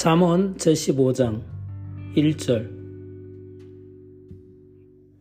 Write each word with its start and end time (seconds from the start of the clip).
잠언 0.00 0.56
제15장 0.56 1.42
1절 2.16 2.70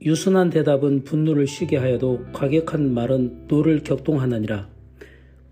유순한 0.02 0.50
대답은 0.50 1.04
분노를 1.04 1.48
쉬게 1.48 1.75
하여도 1.75 2.23
과격한 2.32 2.94
말은 2.94 3.48
노를 3.50 3.84
격동하느니라. 3.84 4.70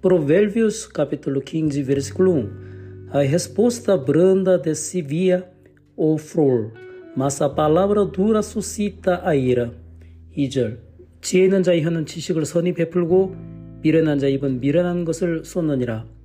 Provérbios 0.02 0.88
capítulo 0.94 1.42
15 1.44 1.84
versículo 1.84 2.38
1 2.38 3.10
A 3.14 3.28
resposta 3.28 3.98
branda 3.98 4.62
desvia 4.62 5.44
o 5.98 6.16
furor, 6.16 6.72
mas 7.14 7.42
a 7.42 7.54
palavra 7.54 8.06
dura 8.10 8.40
suscita 8.40 9.20
a 9.26 9.36
ira. 9.36 9.74
2절 10.38 10.78
지혜 11.20 11.44
있는 11.44 11.64
자의 11.64 11.84
혀는 11.84 12.06
지식을 12.06 12.46
선히 12.46 12.74
베풀고 12.74 13.36
미련한 13.82 14.20
자의 14.20 14.36
입은 14.36 14.62
미련한 14.62 15.04
것을 15.04 15.44
쏟느니라. 15.44 16.17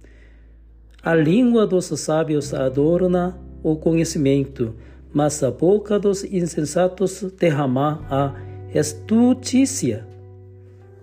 A 1.04 1.16
língua 1.16 1.66
dos 1.66 1.86
sábios 1.86 2.54
adorna 2.54 3.38
o 3.64 3.76
conhecimento, 3.76 4.76
mas 5.14 5.42
a 5.44 5.52
boca 5.52 5.98
dos 6.00 6.24
insensatos 6.24 7.22
derrama 7.40 8.06
a 8.10 8.34
estultícia. 8.74 10.06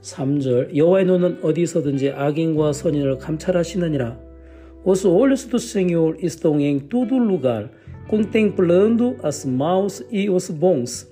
3절 0.03 0.77
여호와의 0.77 1.07
눈은 1.07 1.39
어디서든지 1.43 2.11
악인과 2.11 2.75
선인을 2.75 3.19
감찰하시느니라. 3.19 4.19
Os 4.85 5.07
olhos 5.07 5.49
do 5.49 5.59
Senhor 5.59 6.17
estão 6.23 6.61
em 6.61 6.79
todo 6.79 7.17
lugar, 7.17 7.71
contemplando 8.07 9.17
as 9.23 9.47
maus 9.47 10.05
e 10.13 10.29
os 10.29 10.51
bons. 10.51 11.09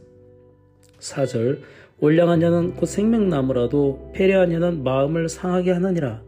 4절 1.00 1.60
올량한 2.00 2.40
자는 2.40 2.74
곧 2.76 2.86
생명나무라도 2.86 4.10
패려한 4.12 4.50
자는 4.50 4.82
마음을 4.84 5.30
상하게 5.30 5.72
하느니라. 5.72 6.22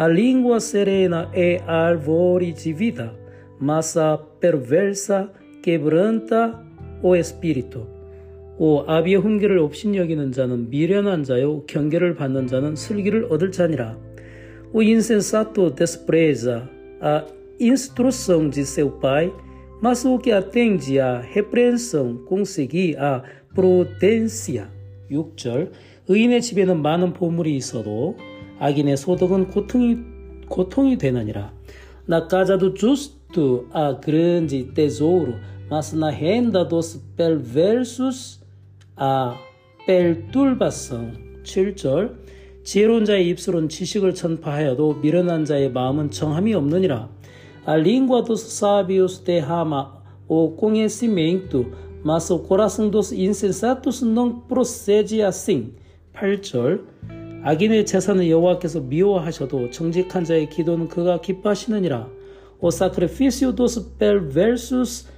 A 0.00 0.08
língua 0.08 0.60
serena 0.60 1.28
é 1.34 1.60
árvore 1.66 2.52
de 2.52 2.72
vida, 2.72 3.12
mas 3.60 3.98
a 3.98 4.16
perversa 4.16 5.30
quebranta 5.62 6.58
o 7.02 7.14
espírito. 7.14 7.86
오 8.56 8.82
아비의 8.86 9.20
훈계를 9.20 9.58
없인 9.58 9.94
여기는 9.94 10.32
자는 10.32 10.70
미련한 10.70 11.22
자요 11.22 11.66
경계를 11.66 12.14
받는 12.14 12.46
자는 12.46 12.76
슬기를 12.76 13.26
얻을 13.28 13.52
자니라. 13.52 13.98
O 14.72 14.82
insensato 14.82 15.68
despreza 15.68 16.66
a 17.02 17.26
instrução 17.60 18.48
de 18.48 18.64
seu 18.64 18.90
pai, 18.92 19.30
mas 19.82 20.06
o 20.06 20.16
que 20.16 20.32
atende 20.32 20.98
à 20.98 21.20
repreensão 21.20 22.24
consegue 22.24 22.96
a 22.96 23.22
prudência. 23.54 24.70
6절 25.10 25.72
의인의 26.08 26.40
집에는 26.40 26.80
많은 26.80 27.12
보물이 27.12 27.54
있어도 27.54 28.16
악인의 28.60 28.96
소득은 28.96 29.48
고통이 29.48 29.98
고통이 30.48 30.98
되느니라. 30.98 31.52
Há 33.72 34.00
grande 34.00 34.74
tesouro, 34.74 35.34
mas 35.70 35.92
na 35.92 36.10
renda 36.10 36.64
dos 36.64 37.00
perversos 37.16 38.40
há 38.96 39.36
perturbação. 39.86 41.12
7절 41.44 42.16
지혜로운 42.64 43.04
자의 43.04 43.28
입술은 43.28 43.68
지식을 43.68 44.14
전파하여도 44.14 44.94
미련한 44.94 45.44
자의 45.44 45.70
마음은 45.70 46.10
정함이 46.10 46.54
없느니라. 46.54 47.08
O 50.28 50.56
conhecimento, 50.56 51.72
mas 52.04 52.30
o 52.30 52.38
coração 52.38 52.88
dos 52.88 53.12
insensatos 53.12 54.02
não 54.02 54.40
procede 54.40 55.22
assim. 55.22 55.74
8절 56.14 56.80
악인의 57.42 57.86
재산은 57.86 58.28
여호와께서 58.28 58.80
미워하셔도 58.80 59.70
정직한 59.70 60.24
자의 60.24 60.48
기도는 60.48 60.88
그가 60.88 61.20
기뻐하시느니라. 61.20 62.08
O 62.60 62.68
sacrifício 62.68 63.52
dos 63.52 63.78
perversos 63.98 65.08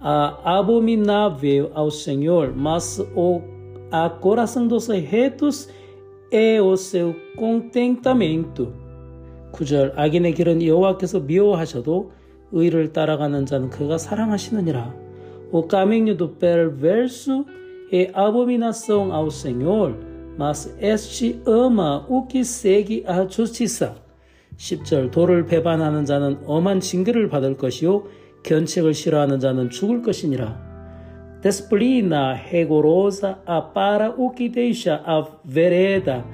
abominável 0.00 1.70
ao 1.74 1.90
Senhor, 1.90 2.54
mas 2.56 2.98
o 3.14 3.42
a 3.90 4.08
coração 4.08 4.66
dos 4.66 4.88
retos 4.88 5.68
é 6.30 6.60
o 6.60 6.76
seu 6.76 7.14
contentamento. 7.36 8.72
9절 9.52 9.92
악인의 9.96 10.34
길은 10.34 10.62
여호와께서 10.62 11.20
미워하셔도 11.20 12.12
의를 12.52 12.92
따라가는 12.92 13.44
자는 13.44 13.68
그가 13.68 13.98
사랑하시느니라. 13.98 14.94
O 15.52 15.66
caminho 15.68 16.16
do 16.16 16.28
perverso 16.28 17.44
é 17.92 18.10
abominação 18.14 19.12
ao 19.12 19.30
Senhor, 19.30 19.94
mas 20.38 20.72
este 20.80 21.40
ama 21.44 22.06
o 22.08 22.26
que 22.28 22.44
segue 22.44 23.02
a 23.06 23.26
justiça. 23.28 23.96
10절 24.56 25.10
도를 25.10 25.46
배반하는 25.46 26.04
자는 26.04 26.38
엄한 26.46 26.80
징계를 26.80 27.28
받을 27.28 27.56
것이요 27.56 28.04
견책을 28.44 28.94
싫어하는 28.94 29.40
자는 29.40 29.68
죽을 29.70 30.02
것이니라. 30.02 30.68
Disciplina 31.42 32.34
rigorosa 32.34 33.38
para 33.74 34.10
o 34.16 34.32
que 34.32 34.48
deixa 34.48 35.02
a 35.04 35.24
vereda 35.44 36.24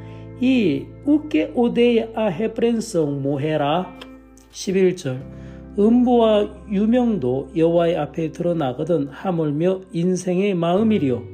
e 0.41 0.87
o 1.05 1.29
que 1.29 1.51
odeia 1.55 2.11
a 2.15 2.29
repreensão 2.29 3.21
morrerá. 3.21 3.87
11절 4.53 5.21
음보와 5.79 6.49
유명도 6.71 7.51
여호와의 7.57 7.97
앞에 7.97 8.33
드러나거든 8.33 9.09
하물며 9.09 9.81
인생의 9.93 10.55
마음이리요. 10.55 11.34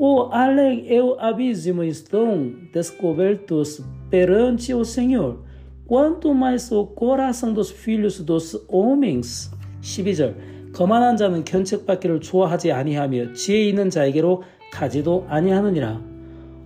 O 0.00 0.28
além 0.30 0.92
e 0.92 1.00
o 1.00 1.16
abismo 1.18 1.82
estão 1.82 2.52
descobertos 2.72 3.82
perante 4.10 4.74
o 4.74 4.84
Senhor. 4.84 5.42
Quanto 5.86 6.34
mais 6.34 6.70
o 6.70 6.84
coração 6.86 7.52
dos 7.52 7.70
filhos 7.70 8.20
dos 8.20 8.54
homens. 8.68 9.50
12절 9.80 10.34
거만한 10.72 11.16
자는 11.16 11.44
견책받기를 11.44 12.20
좋아하지 12.20 12.72
아니하며 12.72 13.32
지혜 13.32 13.68
있는 13.68 13.88
자에게로 13.88 14.42
가지도 14.72 15.24
아니하느니라. 15.28 16.16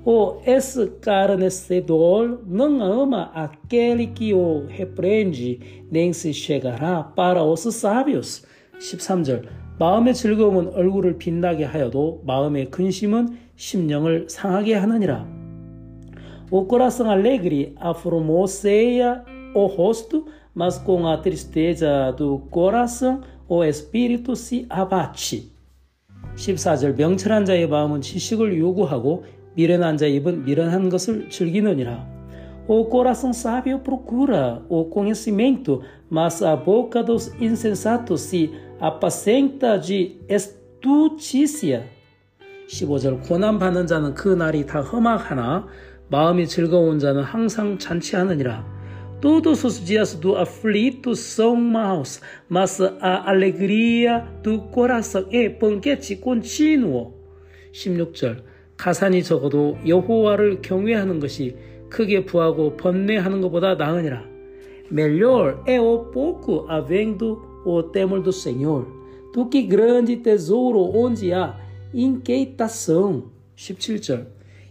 O 0.04 0.40
escarnecedor 0.46 2.40
não 2.46 2.82
ama 2.82 3.30
aquele 3.34 4.06
que 4.08 4.32
o 4.32 4.64
repreende, 4.66 5.84
nem 5.90 6.12
se 6.12 6.32
chegará 6.32 7.02
para 7.02 7.44
os 7.44 7.60
sábios. 7.60 8.42
13절 8.78 9.44
마음의 9.77 10.13
즐거움은 10.13 10.73
얼굴을 10.73 11.17
빛나게 11.17 11.65
하여도 11.65 12.21
마음의 12.25 12.71
근심은 12.71 13.37
심령을 13.55 14.27
상하게 14.29 14.75
하느니라. 14.75 15.27
O 16.51 16.67
coração 16.67 17.09
alegre 17.09 17.73
aformoseia 17.81 19.25
o 19.53 19.65
rosto, 19.65 20.27
mas 20.55 20.77
com 20.77 21.07
a 21.07 21.17
tristeza 21.17 22.13
do 22.15 22.39
coração 22.51 23.21
o 23.47 23.63
espírito 23.63 24.33
se 24.35 24.65
abate. 24.69 25.51
14절 26.35 26.95
명철한 26.95 27.45
자의 27.45 27.67
마음은 27.67 28.01
지식을 28.01 28.57
요구하고 28.57 29.25
미련한 29.55 29.97
자의 29.97 30.15
입은 30.15 30.45
미련한 30.45 30.89
것을 30.89 31.29
즐기느니라. 31.29 32.14
O 32.67 32.85
coração 32.85 33.31
sábio 33.31 33.77
procura 33.77 34.63
o 34.69 34.85
conhecimento, 34.85 35.83
mas 36.09 36.41
a 36.41 36.55
boca 36.55 37.03
dos 37.03 37.31
insensatos 37.39 38.21
se 38.21 38.51
apacenta 38.79 39.77
de 39.77 40.17
estutícia. 40.27 41.85
15절 42.67 43.27
고난 43.27 43.59
받는 43.59 43.85
자는 43.85 44.15
그 44.15 44.29
날이 44.29 44.65
다 44.65 44.81
험악하나 44.81 45.67
마음이 46.09 46.47
즐거운 46.47 46.97
자는 46.97 47.21
항상 47.21 47.77
잔치하느니라. 47.77 48.65
Todos 49.21 49.63
os 49.63 49.85
dias 49.85 50.15
do 50.15 50.35
aflito 50.35 51.15
são 51.15 51.55
maus, 51.55 52.19
mas 52.49 52.81
a 52.81 53.29
alegria 53.29 54.25
do 54.41 54.59
coração 54.71 55.27
é 55.31 55.49
banquete 55.49 56.15
contínuo. 56.19 57.13
16절 57.71 58.41
가산이 58.77 59.23
적어도 59.23 59.77
여호와를 59.87 60.61
경외하는 60.61 61.19
것이 61.19 61.55
크게 61.89 62.25
부하고 62.25 62.77
번뇌하는 62.77 63.41
것보다 63.41 63.75
나으니라. 63.75 64.23
Melhor 64.91 65.63
é 65.65 65.79
o 65.79 66.11
pouco 66.11 66.65
havendo 66.67 67.41
o 67.65 67.81
temor 67.91 68.21
do 68.21 68.31
Senhor 68.31 68.85
do 69.33 69.49
que 69.49 69.63
grande 69.63 70.17
tesouro 70.17 70.91
onde 70.95 71.33
há 71.33 71.55
inquietação. 71.93 73.31
17절 73.55 74.27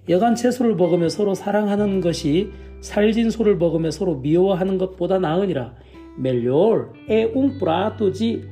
여간 0.08 0.34
채소를 0.34 0.76
먹으며 0.76 1.08
서로 1.08 1.34
사랑하는 1.34 2.00
것이 2.00 2.50
살진 2.80 3.30
소를 3.30 3.56
먹으며 3.56 3.90
서로 3.90 4.16
미워하는 4.16 4.78
것보다 4.78 5.18
나으니라. 5.18 5.74
Melhor 6.18 6.92
é 7.08 7.26
um 7.34 7.58
prato 7.58 8.10
de 8.10 8.44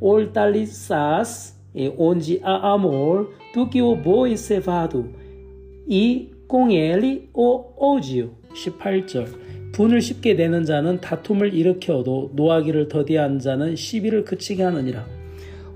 hortaliças 0.00 1.58
onde 1.98 2.40
há 2.42 2.72
amor 2.72 3.30
do 3.52 3.68
que 3.68 3.82
o 3.82 3.96
boi 3.96 4.36
cevado 4.36 5.08
e 5.88 6.30
ele 6.70 7.28
o 7.32 7.64
ódio. 7.76 8.30
18절 8.52 9.72
분을 9.72 10.00
쉽게 10.00 10.34
내는 10.34 10.64
자는 10.64 11.00
다툼을 11.00 11.54
일으켜도 11.54 12.32
노하기를 12.34 12.88
더디한 12.88 13.38
자는 13.38 13.76
시비를 13.76 14.24
그치게 14.24 14.62
하느니라. 14.62 15.06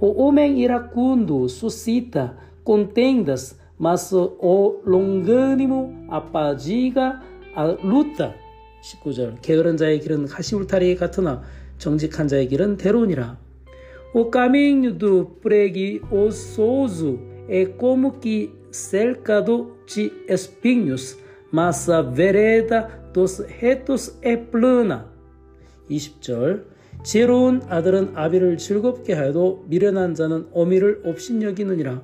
Homem 0.00 0.56
iracundo 0.58 1.44
suscita 1.44 2.36
contendas, 2.64 3.58
mas 3.78 4.12
o 4.12 4.80
longânimo 4.84 6.06
apazigua 6.10 7.22
a 7.54 7.76
luta. 7.82 8.34
19절 8.82 9.40
게으른 9.40 9.76
자의 9.76 10.00
길은 10.00 10.26
가시 10.26 10.54
울타리 10.56 10.96
같으나 10.96 11.42
정직한 11.78 12.28
자의 12.28 12.48
길은. 12.48 12.76
O 14.14 14.30
caminho 14.30 14.92
do 14.92 15.38
preguiçoso 15.40 17.18
é 17.48 17.64
como 17.66 18.20
que 18.20 18.52
cercado 18.74 19.76
de 19.86 20.12
espinhos, 20.28 21.16
mas 21.52 21.88
a 21.88 22.02
vereda 22.02 22.88
dos 23.12 23.38
retos 23.38 24.18
é 24.20 24.36
plana. 24.36 25.06
20절 25.88 26.64
지혜로운 27.04 27.62
아들은 27.68 28.16
아비를 28.16 28.58
즐겁게 28.58 29.12
하여도 29.12 29.64
미련한 29.68 30.14
자는 30.14 30.48
어미를 30.52 31.02
업신여기느니라. 31.04 32.02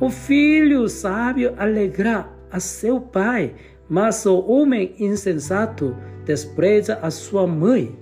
O 0.00 0.06
filho 0.06 0.88
sábio 0.88 1.54
alegra 1.56 2.28
a 2.50 2.60
seu 2.60 3.00
pai, 3.00 3.54
mas 3.90 4.24
o 4.26 4.38
homem 4.38 4.94
insensato 5.00 5.96
despreza 6.24 7.00
a 7.02 7.10
sua 7.10 7.46
mãe. 7.46 7.96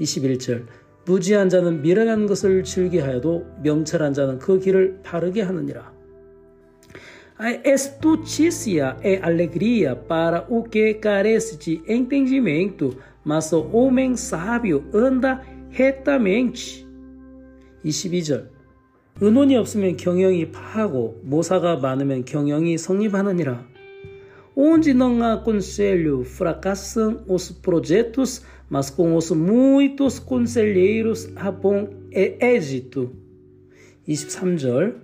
21절 0.00 0.66
무지한 1.04 1.48
자는 1.48 1.82
미련한 1.82 2.26
것을 2.26 2.64
즐기하여도 2.64 3.46
명철한 3.62 4.12
자는 4.14 4.38
그 4.38 4.58
길을 4.58 5.00
바르게 5.02 5.42
하느니라. 5.42 6.01
A 7.39 7.51
estutícia 7.51 8.97
é 9.01 9.19
alegria 9.21 9.95
para 9.95 10.45
o 10.49 10.63
que 10.63 10.95
carece 10.95 11.55
de 11.57 11.81
entendimento, 11.87 12.97
mas 13.23 13.51
o 13.53 13.69
homem 13.71 14.15
sábio 14.15 14.83
anda 14.93 15.41
retamente. 15.69 16.87
22절 17.85 18.49
은혼이 19.21 19.55
없으면 19.55 19.97
경영이 19.97 20.51
파하고 20.51 21.21
모사가 21.23 21.77
많으면 21.77 22.25
경영이 22.25 22.77
성립하느니라. 22.77 23.65
Onde 24.55 24.91
não 24.91 25.21
há 25.21 25.37
conselho, 25.37 26.23
fracassam 26.23 27.23
os 27.27 27.51
projetos, 27.51 28.41
mas 28.67 28.89
com 28.89 29.15
os 29.15 29.29
muitos 29.29 30.17
conselheiros 30.17 31.29
há 31.35 31.51
bom 31.51 31.87
êxito. 32.11 33.11
23절 34.07 35.00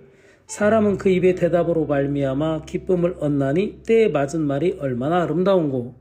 사람은 0.49 0.97
그 0.97 1.09
입의 1.09 1.35
대답으로 1.35 1.85
말미암아 1.85 2.63
기쁨을 2.65 3.17
얻나니 3.19 3.83
때에 3.85 4.07
맞은 4.09 4.41
말이 4.41 4.79
얼마나 4.81 5.21
아름다운고. 5.21 5.93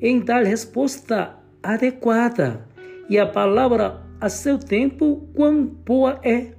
Em 0.00 0.24
dar 0.24 0.44
resposta 0.44 1.40
adequada 1.60 2.64
e 3.10 3.18
a 3.18 3.32
palavra 3.32 4.06
a 4.20 4.28
seu 4.28 4.60
tempo 4.60 5.26
quão 5.34 5.74
boa 5.84 6.20
é. 6.24 6.52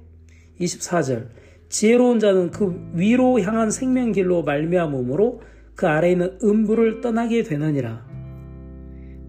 24절 0.60 1.28
지혜로운 1.70 2.18
자는 2.18 2.50
그 2.50 2.90
위로 2.92 3.40
향한 3.40 3.70
생명길로 3.70 4.42
말미암음으로 4.42 5.40
그 5.74 5.86
아래 5.88 6.10
있는 6.10 6.36
음부를 6.44 7.00
떠나게 7.00 7.44
되느니라. 7.44 8.04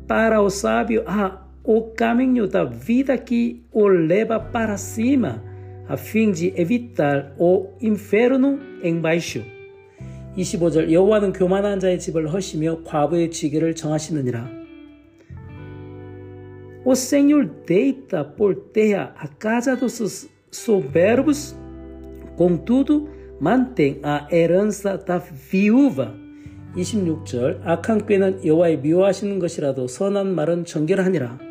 Da 0.09 0.29
vida 2.85 3.23
que 3.23 3.63
o 3.71 3.87
leva 3.87 4.51
para 4.51 4.75
cima, 4.75 5.50
a 5.91 5.97
fim 5.97 6.31
de 6.31 6.53
evitar 6.55 7.33
o 7.37 7.67
inferno 7.81 8.57
embaixo. 8.81 9.43
25절 10.37 10.89
여호와는 10.89 11.33
교만한 11.33 11.81
자의 11.81 11.99
집을 11.99 12.31
허시며 12.31 12.83
과부의 12.85 13.31
지기를 13.31 13.75
정하시느니라. 13.75 14.49
O 16.85 16.93
Senhor 16.93 17.45
deita 17.67 18.35
por 18.35 18.71
terra 18.71 19.13
a 19.17 19.27
casa 19.27 19.75
dos 19.75 20.29
soberbos 20.49 21.55
Contudo, 22.37 23.09
mantém 23.39 23.99
a 24.01 24.27
herança 24.31 24.97
da 24.97 25.19
viúva. 25.19 26.15
26절 26.75 27.61
악한 27.65 28.07
꾀는 28.07 28.45
여호와의 28.45 28.79
미워하시는 28.79 29.39
것이라도 29.39 29.89
선한 29.89 30.33
말은 30.33 30.63
정결하니라. 30.63 31.50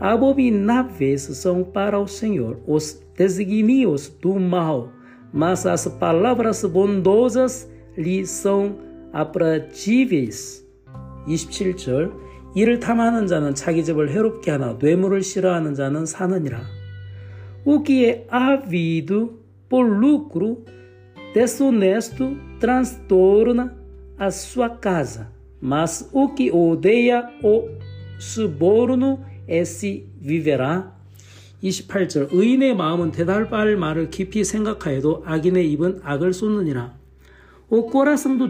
Abomináveis 0.00 1.22
são 1.22 1.62
para 1.62 1.98
o 1.98 2.08
Senhor 2.08 2.60
os 2.66 3.00
desígnios 3.16 4.08
do 4.08 4.38
mal, 4.38 4.90
mas 5.32 5.64
as 5.64 5.86
palavras 5.86 6.64
bondosas 6.64 7.70
lhe 7.96 8.26
são 8.26 8.76
aprazíveis. 9.12 10.66
27절 11.26 12.12
이를 12.54 12.80
탐하는 12.80 13.26
자는 13.26 13.54
자기 13.54 13.84
집을 13.84 14.10
해롭게 14.10 14.50
하나 14.50 14.76
뇌물을 14.78 15.22
싫어하는 15.22 15.74
자는 15.74 16.04
사느니라. 16.04 16.62
O 17.64 17.82
que 17.82 18.04
é 18.06 18.26
ávido 18.28 19.38
por 19.68 19.86
lucro 19.86 20.64
desonesto 21.32 22.36
transtorna 22.58 23.72
a 24.18 24.30
sua 24.30 24.68
casa, 24.68 25.32
mas 25.60 26.08
o 26.12 26.28
que 26.34 26.50
odeia 26.50 27.30
o 27.42 27.68
suborno 28.18 29.24
esse 29.47 30.05
viverá. 30.21 30.95
28절 31.63 32.29
의인의 32.31 32.75
마음은 32.75 33.11
대답할 33.11 33.77
말을 33.77 34.09
깊이 34.09 34.43
생각하여도 34.43 35.23
악인의 35.25 35.71
입은 35.71 36.01
악을 36.03 36.33
쏟느니라. 36.33 36.95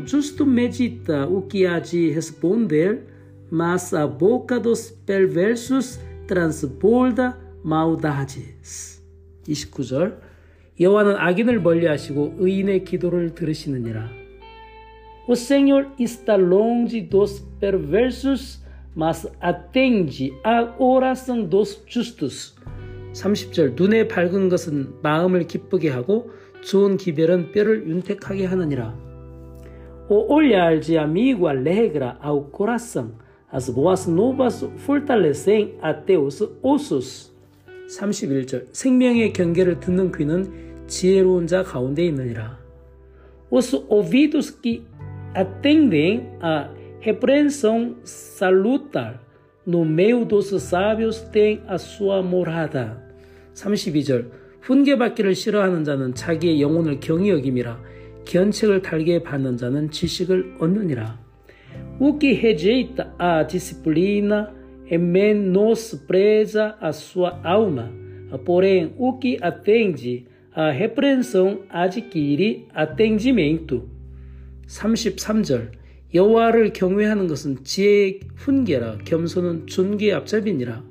Justo 0.06 0.46
medita 0.46 1.26
o 1.26 1.48
que 1.48 1.66
há 1.66 1.80
de 1.80 2.12
responder, 2.12 3.08
mas 3.50 3.94
a 3.94 4.06
boca 4.06 4.60
dos 4.60 4.92
perversos 5.06 6.00
transborda 6.28 7.36
maldades. 7.64 9.02
29절 9.48 10.20
여호와는 10.80 11.16
악인을 11.16 11.62
멀리하시고 11.62 12.36
의인의 12.38 12.84
기도를 12.84 13.34
들으시느니라. 13.34 14.12
O 15.28 15.34
Senhor 15.34 15.88
está 16.00 16.38
longe 16.38 17.02
dos 17.10 17.44
perversos, 17.60 18.64
mas 18.98 19.32
atende 19.40 20.34
a 20.44 20.74
oração 20.80 21.48
dos 21.48 21.84
justos. 21.88 22.56
30절 23.14 23.80
눈에 23.80 24.08
밝은 24.08 24.50
것은 24.50 24.96
마음을 25.04 25.46
기쁘게 25.46 25.90
하고 25.90 26.32
좋은 26.62 26.98
기별은 26.98 27.52
뼈를 27.52 27.88
윤택하게 27.88 28.46
하느니라. 28.46 28.98
O 30.10 30.34
olhar 30.34 30.80
de 30.80 30.98
amigo 30.98 31.48
alegra 31.48 32.18
ao 32.20 32.50
coração. 32.50 33.12
As 33.52 33.70
boas 33.70 34.08
novas 34.08 34.64
fortalecem 34.78 35.78
até 35.80 36.18
os 36.18 36.42
ossos. 36.64 37.32
31절 37.88 38.74
생명의 38.74 39.32
경계를 39.32 39.80
듣는 39.80 40.12
귀는 40.12 40.88
지혜로운 40.88 41.46
자 41.46 41.62
가운데 41.62 42.04
있느니라. 42.06 42.58
Os 43.52 43.74
ouvidos 43.90 44.50
que 44.50 44.84
atendem 45.36 46.30
a 46.42 46.77
repreensão 47.08 47.96
salutar 48.04 49.24
no 49.66 49.86
meio 49.86 50.26
dos 50.26 50.50
sábios 50.62 51.22
têm 51.32 51.62
a 51.66 51.78
sua 51.78 52.22
morada. 52.22 53.02
32절 53.54 54.30
훈계받기를 54.60 55.34
싫어하는 55.34 55.86
자는 55.86 56.14
자기의 56.14 56.62
영혼을 56.62 57.00
경히 57.00 57.30
여김이라 57.30 57.82
견책을 58.26 58.82
달게 58.82 59.24
받는 59.24 59.56
자는 59.56 59.90
지식을 59.90 60.58
얻느니라. 60.60 61.18
O 61.98 62.20
que 62.20 62.34
rejeita 62.34 63.14
a 63.18 63.48
disciplina 63.48 64.54
e 64.86 64.98
menospreza 64.98 66.76
a 66.82 66.92
sua 66.92 67.40
alma, 67.42 67.90
porém 68.44 68.94
o 68.98 69.18
que 69.18 69.38
atende 69.42 70.26
a 70.54 70.72
repreensão 70.72 71.62
adquire 71.70 72.68
atendimento. 72.74 73.90
33절 74.68 75.87
여호와를 76.14 76.74
경외하는 76.74 77.28
것은 77.28 77.64
지혜의 77.64 78.22
훈계라 78.36 79.00
겸손은 79.06 79.68
존귀의 79.68 80.14
앞잡이니라. 80.14 80.84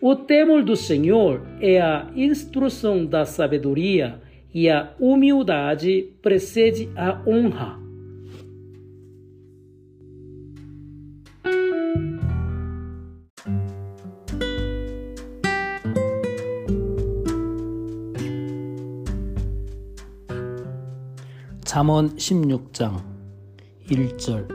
O 0.00 0.26
temor 0.26 0.64
do 0.64 0.74
Senhor 0.74 1.40
é 1.60 1.80
a 1.80 2.10
instrução 2.14 3.06
da 3.06 3.24
sabedoria 3.24 4.20
e 4.54 4.68
a 4.68 4.94
humildade 5.00 6.12
precede 6.22 6.90
a 6.94 7.22
honra. 7.26 7.85
잠언 21.76 22.16
16장 22.16 23.04
1절 23.90 24.48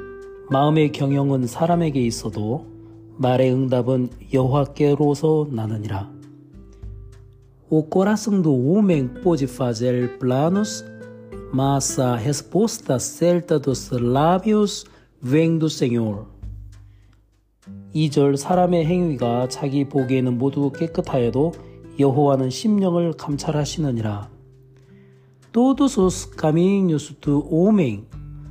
마음의 0.50 0.92
경영은 0.92 1.46
사람에게 1.46 2.04
있어도 2.08 2.66
말의 3.18 3.54
응답은 3.54 4.10
여호와께로서 4.34 5.50
나느니라. 5.52 6.10
O 7.70 7.88
coração 7.88 8.42
do 8.42 8.52
homem 8.52 9.14
pode 9.22 9.44
fazer 9.44 10.18
planos, 10.18 10.84
mas 11.54 12.00
a 12.00 12.16
resposta 12.16 12.98
certa 12.98 13.60
dos 13.60 13.92
lábios 13.92 14.88
vem 15.22 15.60
do 15.60 15.70
Senhor. 15.70 16.26
2절 17.94 18.36
사람의 18.36 18.88
행위가 18.88 19.48
자기 19.48 19.88
보기에는 19.88 20.40
모두 20.40 20.72
깨끗하여도 20.72 21.52
여호와는 22.00 22.50
심령을 22.50 23.14
감찰하시느니라. 23.14 24.31
Todos 25.53 25.97
os 25.97 26.25
caminhos 26.25 27.15
do 27.21 27.47
homem 27.55 28.05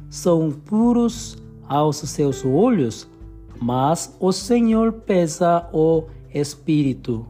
são 0.09 0.51
puros 0.51 1.37
aos 1.67 1.97
seus 1.97 2.43
olhos, 2.45 3.07
mas 3.61 4.15
o 4.19 4.31
Señor 4.31 4.91
pesa 5.05 5.69
o 5.71 6.05
espíritu. 6.33 7.25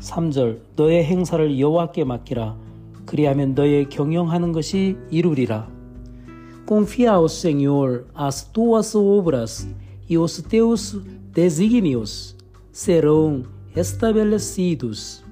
3절 0.00 0.60
너의 0.76 1.04
행사를 1.04 1.58
여호와께 1.58 2.04
맡기라 2.04 2.56
그리하면 3.04 3.54
너의 3.54 3.88
경영하는 3.88 4.52
것이 4.52 4.96
이루리라. 5.10 5.68
Confia 6.66 7.12
ao 7.12 7.28
Senhor 7.28 8.04
as 8.14 8.44
tuas 8.52 8.94
obras 8.94 9.66
e 10.06 10.18
os 10.18 10.42
teus 10.42 11.00
desígnios 11.32 12.36
serão 12.70 13.44
estabelecidos. 13.74 15.24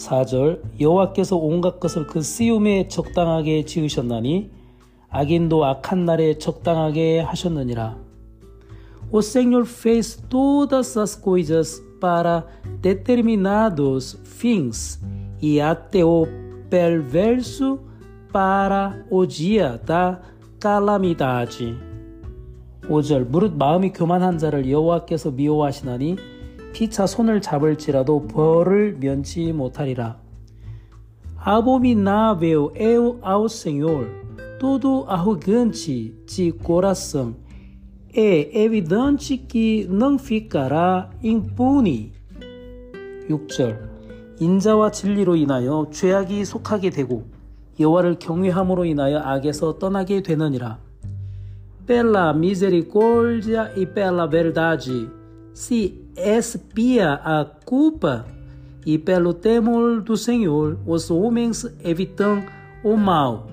4절 0.00 0.80
여호와께서 0.80 1.36
온갖 1.36 1.78
것을 1.78 2.06
그 2.06 2.22
쓰움에 2.22 2.88
적당하게 2.88 3.64
지으셨나니 3.66 4.50
악인도 5.10 5.64
악한 5.64 6.06
날에 6.06 6.38
적당하게 6.38 7.20
하셨느니라. 7.20 7.98
O 9.12 9.18
Senhor 9.18 9.66
fez 9.66 10.22
todas 10.28 10.96
as 10.96 11.20
coisas 11.20 11.82
para 12.00 12.46
determinados 12.80 14.16
fins 14.24 15.00
e 15.42 15.60
até 15.60 16.04
o 16.04 16.26
perverso 16.70 17.80
para 18.32 19.04
o 19.10 19.26
dia 19.26 19.80
da 19.84 20.20
calamidade. 20.60 21.76
5절 22.88 23.26
무릇 23.26 23.52
마음이 23.56 23.92
교만한 23.92 24.38
자를 24.38 24.70
여호와께서 24.70 25.32
미워하시나니 25.32 26.16
피차 26.72 27.06
손을 27.06 27.40
잡을지라도 27.40 28.26
벌을 28.28 28.96
면치 28.98 29.52
못하리라. 29.52 30.18
Abominável 31.42 32.70
é 32.74 32.96
ao 33.22 33.48
Senhor 33.48 34.06
todo 34.58 35.06
arrogante 35.08 36.14
de 36.26 36.52
coração. 36.52 37.34
É 38.12 38.62
evidente 38.62 39.38
que 39.38 39.86
não 39.88 40.18
ficará 40.18 41.08
impune. 41.22 42.12
6절 43.28 43.90
인자와 44.40 44.90
진리로 44.90 45.36
인하여 45.36 45.86
죄악이 45.90 46.44
속하게 46.44 46.90
되고 46.90 47.24
여호와를 47.78 48.18
경외함으로 48.18 48.84
인하여 48.84 49.18
악에서 49.18 49.78
떠나게 49.78 50.22
되느니라. 50.22 50.78
Pela 51.86 52.32
misericórdia 52.34 53.72
e 53.76 53.86
pela 53.86 54.26
verdade 54.26 55.08
se 55.52 55.99
expia 56.16 57.14
a 57.14 57.44
culpa 57.44 58.26
e 58.84 58.98
pelo 58.98 59.34
temor 59.34 60.00
do 60.00 60.16
Senhor 60.16 60.78
os 60.86 61.10
homens 61.10 61.66
evitam 61.84 62.44
o 62.82 62.96
mal. 62.96 63.48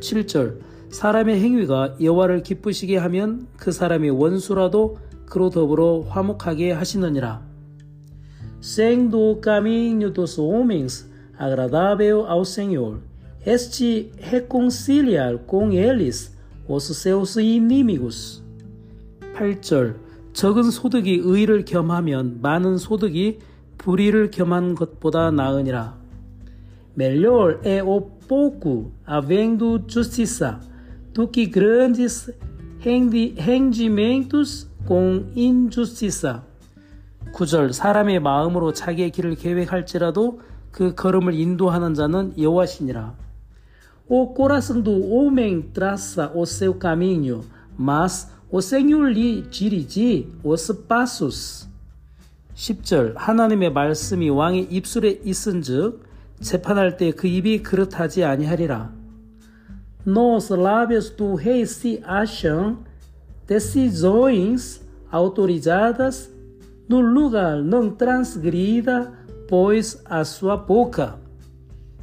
7절 0.00 0.60
사람의 0.90 1.40
행위가 1.40 1.96
여호와를 2.00 2.42
기쁘시게 2.42 2.96
하면 2.96 3.46
그 3.56 3.72
사람의 3.72 4.10
원수라도 4.10 4.98
그로 5.26 5.50
더불어 5.50 6.00
화목하게 6.08 6.72
하시느니라. 6.72 7.46
Sendo 8.60 9.40
caminho 9.40 10.10
dos 10.12 10.38
homens 10.38 11.08
agradável 11.38 12.26
ao 12.26 12.44
Senhor, 12.44 12.98
este 13.46 14.10
reconciliar 14.18 15.38
com 15.46 15.70
eles 15.70 16.36
os 16.66 16.84
seus 16.84 17.36
inimigos. 17.36 18.42
8절 19.34 20.07
적은 20.38 20.70
소득이 20.70 21.20
의를 21.24 21.64
겸하면 21.64 22.38
많은 22.40 22.78
소득이 22.78 23.40
불의를 23.76 24.30
겸한 24.30 24.76
것보다 24.76 25.32
나으니라. 25.32 25.98
Melhor 26.96 27.58
é 27.64 27.82
o 27.82 28.00
pouco 28.28 28.92
havendo 29.04 29.80
justiça 29.88 30.60
do 31.12 31.26
que 31.26 31.50
grandes 31.50 32.30
rendimentos 32.78 34.68
com 34.86 35.26
injustiça. 35.34 36.44
9절 37.32 37.72
사람의 37.72 38.20
마음으로 38.20 38.72
자기의 38.72 39.10
길을 39.10 39.34
계획할지라도 39.34 40.40
그 40.70 40.94
걸음을 40.94 41.34
인도하는 41.34 41.94
자는 41.94 42.34
여호와시니라. 42.38 43.12
O 44.08 44.32
coração 44.32 44.84
do 44.84 44.92
homem 45.12 45.72
traça 45.72 46.30
o 46.32 46.46
seu 46.46 46.78
caminho, 46.78 47.42
mas 47.76 48.37
o 48.50 48.62
Senhor 48.62 49.10
lhe 49.10 49.42
dirige 49.42 50.26
os 50.42 50.72
passos. 50.88 51.68
10절 52.56 53.14
하나님의 53.16 53.72
말씀이 53.72 54.30
왕의 54.30 54.68
입술에 54.70 55.20
있은즉 55.22 56.02
재판할 56.40 56.96
때 56.96 57.12
그 57.12 57.26
입이 57.28 57.62
그릇하지 57.62 58.24
아니하리라. 58.24 58.92
Nos 60.06 60.50
lábios 60.50 61.14
do 61.14 61.36
rei 61.36 61.62
se 61.62 62.00
acham 62.02 62.78
decisões 63.46 64.80
autorizadas 65.10 66.30
no 66.88 67.00
lugar 67.00 67.62
não 67.62 67.90
transgrida, 67.90 69.12
pois 69.46 70.00
a 70.06 70.24
sua 70.24 70.56
boca. 70.56 71.18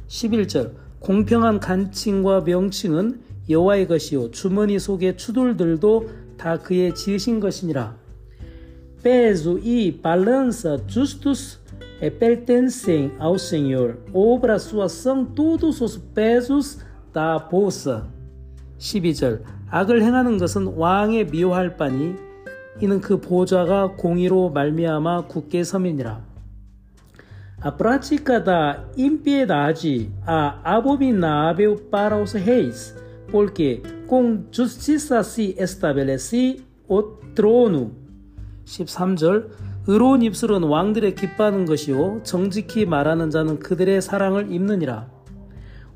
11절 0.06 0.72
공평한 1.00 1.58
간칭과 1.58 2.42
명칭은 2.42 3.20
여호와의 3.48 3.88
것이요 3.88 4.30
주머니 4.30 4.78
속의 4.78 5.16
추돌들도 5.16 6.25
다 6.36 6.58
그의 6.58 6.94
지으신 6.94 7.40
것이니라. 7.40 7.96
Peso 9.02 9.58
e 9.58 9.92
balança 9.92 10.78
justos 10.88 11.60
pertencem 12.18 13.12
ao 13.18 13.38
Senhor. 13.38 13.96
Obra 14.12 14.58
sua 14.58 14.88
são 14.88 15.24
todos 15.24 15.80
os 15.80 15.96
pesos 15.96 16.80
da 17.12 17.38
bolsa. 17.38 18.08
12절 18.78 19.42
악을 19.70 20.02
행하는 20.02 20.38
것은 20.38 20.66
왕에 20.76 21.24
미워할 21.24 21.76
바니 21.76 22.14
이는 22.80 23.00
그 23.00 23.20
보좌가 23.20 23.92
공의로 23.96 24.50
말미암아 24.50 25.28
굳게 25.28 25.64
섬이니라. 25.64 26.20
A 27.64 27.70
prática 27.70 28.38
da 28.38 28.84
impiedade 28.98 30.10
a 30.26 30.60
abominável 30.62 31.76
para 31.90 32.20
os 32.20 32.34
reis, 32.34 32.94
porque 33.30 33.82
com 34.06 34.44
justiça 34.50 35.22
se 35.22 35.54
estabelece 35.58 36.60
o 36.88 37.02
trono. 37.34 37.92
13절 38.64 39.50
의로운 39.86 40.22
입술은 40.22 40.64
왕들의 40.64 41.14
기뻐하는 41.14 41.64
것이요 41.64 42.22
정직히 42.24 42.86
말하는 42.86 43.30
자는 43.30 43.58
그들의 43.58 44.02
사랑을 44.02 44.52
입느니라. 44.52 45.08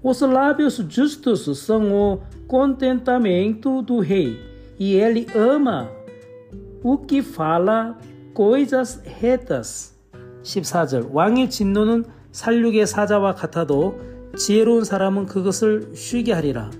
Os 0.02 0.22
lábios 0.22 0.82
justos 0.88 1.46
são 1.58 1.92
o 1.92 2.20
contentamento 2.48 3.82
do 3.82 4.00
rei, 4.00 4.38
e 4.78 4.94
ele 4.94 5.26
ama 5.34 5.90
o 6.82 6.96
que 6.96 7.20
fala 7.20 7.98
coisas 8.32 9.02
retas. 9.04 9.94
14절 10.42 11.12
왕의 11.12 11.50
진노는 11.50 12.04
살육의 12.32 12.86
사자와 12.86 13.34
같아도 13.34 14.00
지혜로운 14.38 14.84
사람은 14.84 15.26
그것을 15.26 15.92
쉬게 15.94 16.32
하리라. 16.32 16.70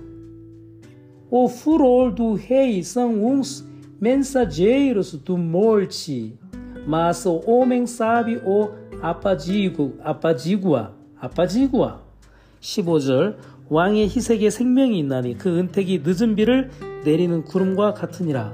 O 1.33 1.47
furor 1.47 2.11
do 2.11 2.33
rei 2.33 2.83
são 2.83 3.23
uns 3.23 3.65
mensageiros 4.01 5.13
do 5.13 5.37
morte, 5.37 6.37
mas 6.85 7.25
o 7.25 7.41
homem 7.49 7.87
sabe 7.87 8.35
o 8.45 8.71
apazigua, 9.01 9.93
apazigua, 10.03 10.93
apazigua. 11.17 12.01
15절 12.59 13.37
왕의 13.69 14.09
희색에 14.09 14.49
생명이 14.49 14.99
있나니 14.99 15.37
그 15.37 15.57
은택이 15.57 16.01
늦은 16.03 16.35
비를 16.35 16.69
내리는 17.05 17.45
구름과 17.45 17.93
같으니라. 17.93 18.53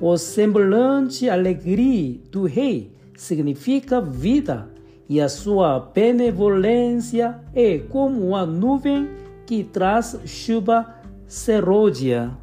O 0.00 0.16
semblante 0.16 1.28
alegria 1.28 2.18
do 2.30 2.46
rei 2.46 2.92
significa 3.14 4.00
vida, 4.00 4.70
e 5.06 5.20
a 5.20 5.28
sua 5.28 5.78
benevolência 5.94 7.40
é 7.54 7.78
como 7.78 8.34
a 8.34 8.46
nuvem 8.46 9.06
que 9.46 9.62
traz 9.64 10.18
chuva 10.24 11.03
serôdia. 11.34 12.38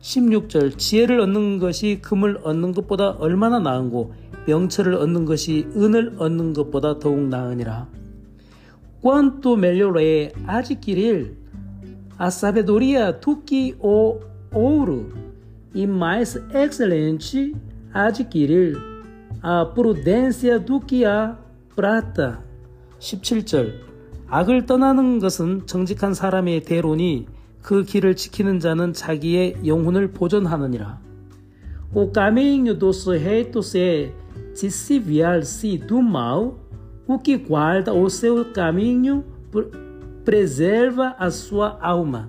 16절 0.00 0.78
지혜를 0.78 1.18
얻는 1.20 1.58
것이 1.58 1.98
금을 2.00 2.38
얻는 2.44 2.72
것보다 2.72 3.10
얼마나 3.18 3.58
나은고 3.58 4.14
명철을 4.46 4.94
얻는 4.94 5.24
것이 5.24 5.66
은을 5.74 6.14
얻는 6.18 6.52
것보다 6.52 7.00
더욱 7.00 7.18
나으니라. 7.28 7.88
Sabedoria 12.22 13.12
do 13.12 13.42
que 13.42 13.74
o 13.80 14.20
ouro, 14.52 15.10
e 15.74 15.86
mais 15.86 16.36
excelente 16.52 17.56
adquirir 17.92 18.76
a 19.42 19.64
prudência 19.64 20.58
do 20.60 20.78
que 20.80 21.04
a 21.04 21.36
prata. 21.74 22.44
17절 23.00 23.89
악을 24.30 24.66
떠나는 24.66 25.18
것은 25.18 25.66
정직한 25.66 26.14
사람의 26.14 26.62
대로니 26.62 27.26
그 27.62 27.82
길을 27.82 28.14
지키는 28.14 28.60
자는 28.60 28.92
자기의 28.92 29.56
영혼을 29.66 30.12
보존하느니라. 30.12 31.00
Retos 31.92 33.76
é 33.76 34.12
desviar-se 34.54 35.78
do 35.78 35.98
mal, 35.98 36.54
o 37.08 37.18
que 37.18 37.36
guarda 37.36 37.92
o 37.92 38.08
seu 38.08 38.52
caminho 38.52 39.24
preserva 40.24 41.16
a 41.18 41.28
sua 41.30 41.76
alma. 41.82 42.28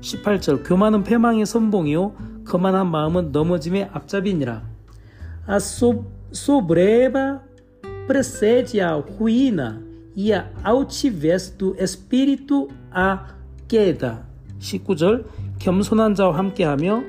18절 0.00 0.66
교만은 0.66 1.04
패망의 1.04 1.44
선봉이요 1.44 2.14
거만한 2.44 2.90
마음은 2.90 3.32
넘어짐의 3.32 3.90
앞잡이니라. 3.92 4.62
Soberba 6.32 7.40
precede 8.08 8.80
a 8.80 9.02
ruína 9.02 9.85
e 10.16 10.32
a 10.32 10.50
altivez 10.64 11.50
do 11.50 11.76
espírito 11.78 12.68
a 12.90 13.36
queda. 13.68 14.24
19절 14.58 15.26
겸손한 15.58 16.14
자와 16.14 16.38
함께하며 16.38 17.02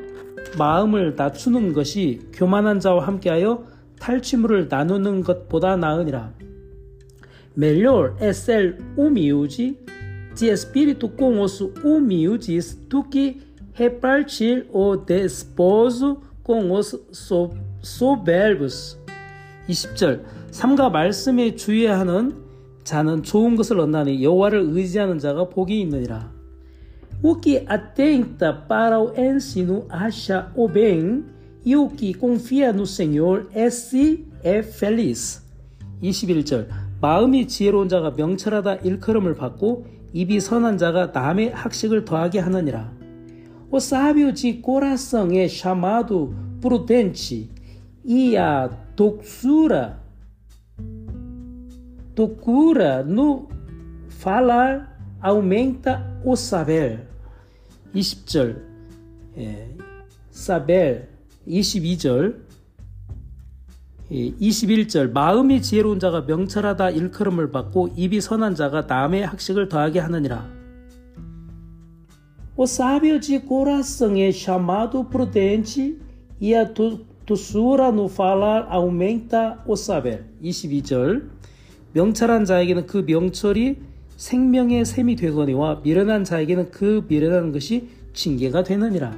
마음을 0.58 1.16
낮추는 1.16 1.72
것이 1.74 2.20
교만한 2.34 2.80
자와 2.82 3.08
함께하여 3.08 3.64
탈취물을 4.00 4.68
나누는 4.70 5.24
것보다 5.24 5.78
나으니라. 5.78 6.34
Melhor 7.58 8.16
é 8.20 8.30
ser 8.30 8.78
humilde, 8.96 9.76
de 10.36 10.50
espírito 10.50 11.10
com 11.10 11.42
os 11.42 11.60
humildes, 11.84 12.76
do 12.88 13.04
que 13.04 13.42
repartir 13.74 14.68
o 14.72 14.96
desposo 14.96 16.22
com 16.44 16.72
os 16.72 16.96
soberbos. 17.82 19.00
20절 19.68 20.24
삼가 20.52 20.90
말씀에 20.90 21.56
주의하는 21.56 22.47
자는 22.88 23.22
좋은 23.22 23.58
것을 23.58 23.82
얻나니 23.82 24.24
여호와를 24.24 24.62
의지하는 24.72 25.20
자가 25.20 25.50
복이 25.50 25.82
있느니라. 25.82 26.32
Ensino 29.18 29.88
acha 29.92 30.50
o 30.56 30.70
bem, 30.70 31.26
e 31.66 31.76
o 31.76 31.90
que 31.90 32.14
confia 32.14 32.70
no 32.72 32.86
Senhor 32.86 33.50
esse 33.54 34.26
é 34.42 34.60
feliz. 34.60 35.42
21절 36.02 36.70
마음이 37.02 37.48
지혜로운 37.48 37.90
자가 37.90 38.12
명철하다 38.12 38.76
일컬음을 38.76 39.36
받고 39.36 39.86
입이 40.14 40.40
선한 40.40 40.78
자가 40.78 41.08
남의 41.08 41.52
학식을 41.52 42.06
더하게 42.06 42.40
하느니라. 42.40 42.96
De 43.70 44.62
coração 44.64 45.30
é 45.32 45.50
chamado 45.50 46.34
prudente, 46.62 47.50
e 48.06 48.38
a 48.38 48.70
doçura, 48.96 50.07
docura 52.18 53.04
no 53.04 53.48
falar 54.10 54.98
aumenta 55.22 56.20
o 56.26 56.36
saber. 56.36 57.06
20절, 57.94 58.62
예, 59.38 59.70
사벨 60.32 61.10
22절 61.48 62.36
21절 64.10 65.12
마음이 65.12 65.62
지혜로운 65.62 66.00
자가 66.00 66.22
명철하다 66.22 66.90
일컬음을 66.92 67.52
받고 67.52 67.90
입이 67.96 68.20
선한 68.22 68.56
자가 68.56 68.82
남의 68.82 69.26
학식을 69.26 69.70
더하게 69.70 70.00
하느니라. 70.00 70.58
O 72.56 72.66
sábio 72.66 73.20
de 73.20 73.40
coração 73.40 74.16
é 74.16 74.32
chamado 74.32 75.04
prudente 75.04 75.96
e 76.42 76.56
a 76.56 76.66
doçura 77.28 77.92
no 77.92 78.08
falar 78.08 78.66
aumenta 78.70 79.62
o 79.68 79.76
saber. 79.76 80.26
22절 80.42 81.37
명철한 81.94 82.46
자에게는 82.46 82.88
그 82.88 83.04
명철이 83.06 83.76
생명의 84.18 84.86
샘이 84.86 85.16
되거니와 85.16 85.82
미련한 85.84 86.24
자에게는 86.24 86.72
그 86.72 87.06
미련한 87.08 87.52
것이 87.52 87.90
징계가 88.14 88.64
되느니라. 88.64 89.16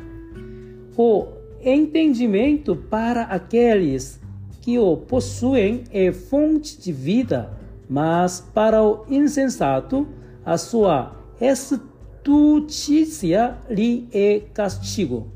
O 0.98 1.28
entendimento 1.64 2.76
para 2.90 3.24
aqueles 3.24 4.20
que 4.62 4.78
o 4.78 4.98
possuem 4.98 5.86
é 5.92 6.12
fonte 6.12 6.82
de 6.82 6.92
vida, 6.92 7.50
mas 7.90 8.42
para 8.54 8.84
o 8.84 9.06
insensato 9.10 10.06
a 10.46 10.58
sua 10.58 11.16
estutícia 11.40 13.58
lhe 13.70 14.10
é 14.14 14.42
castigo. 14.54 15.32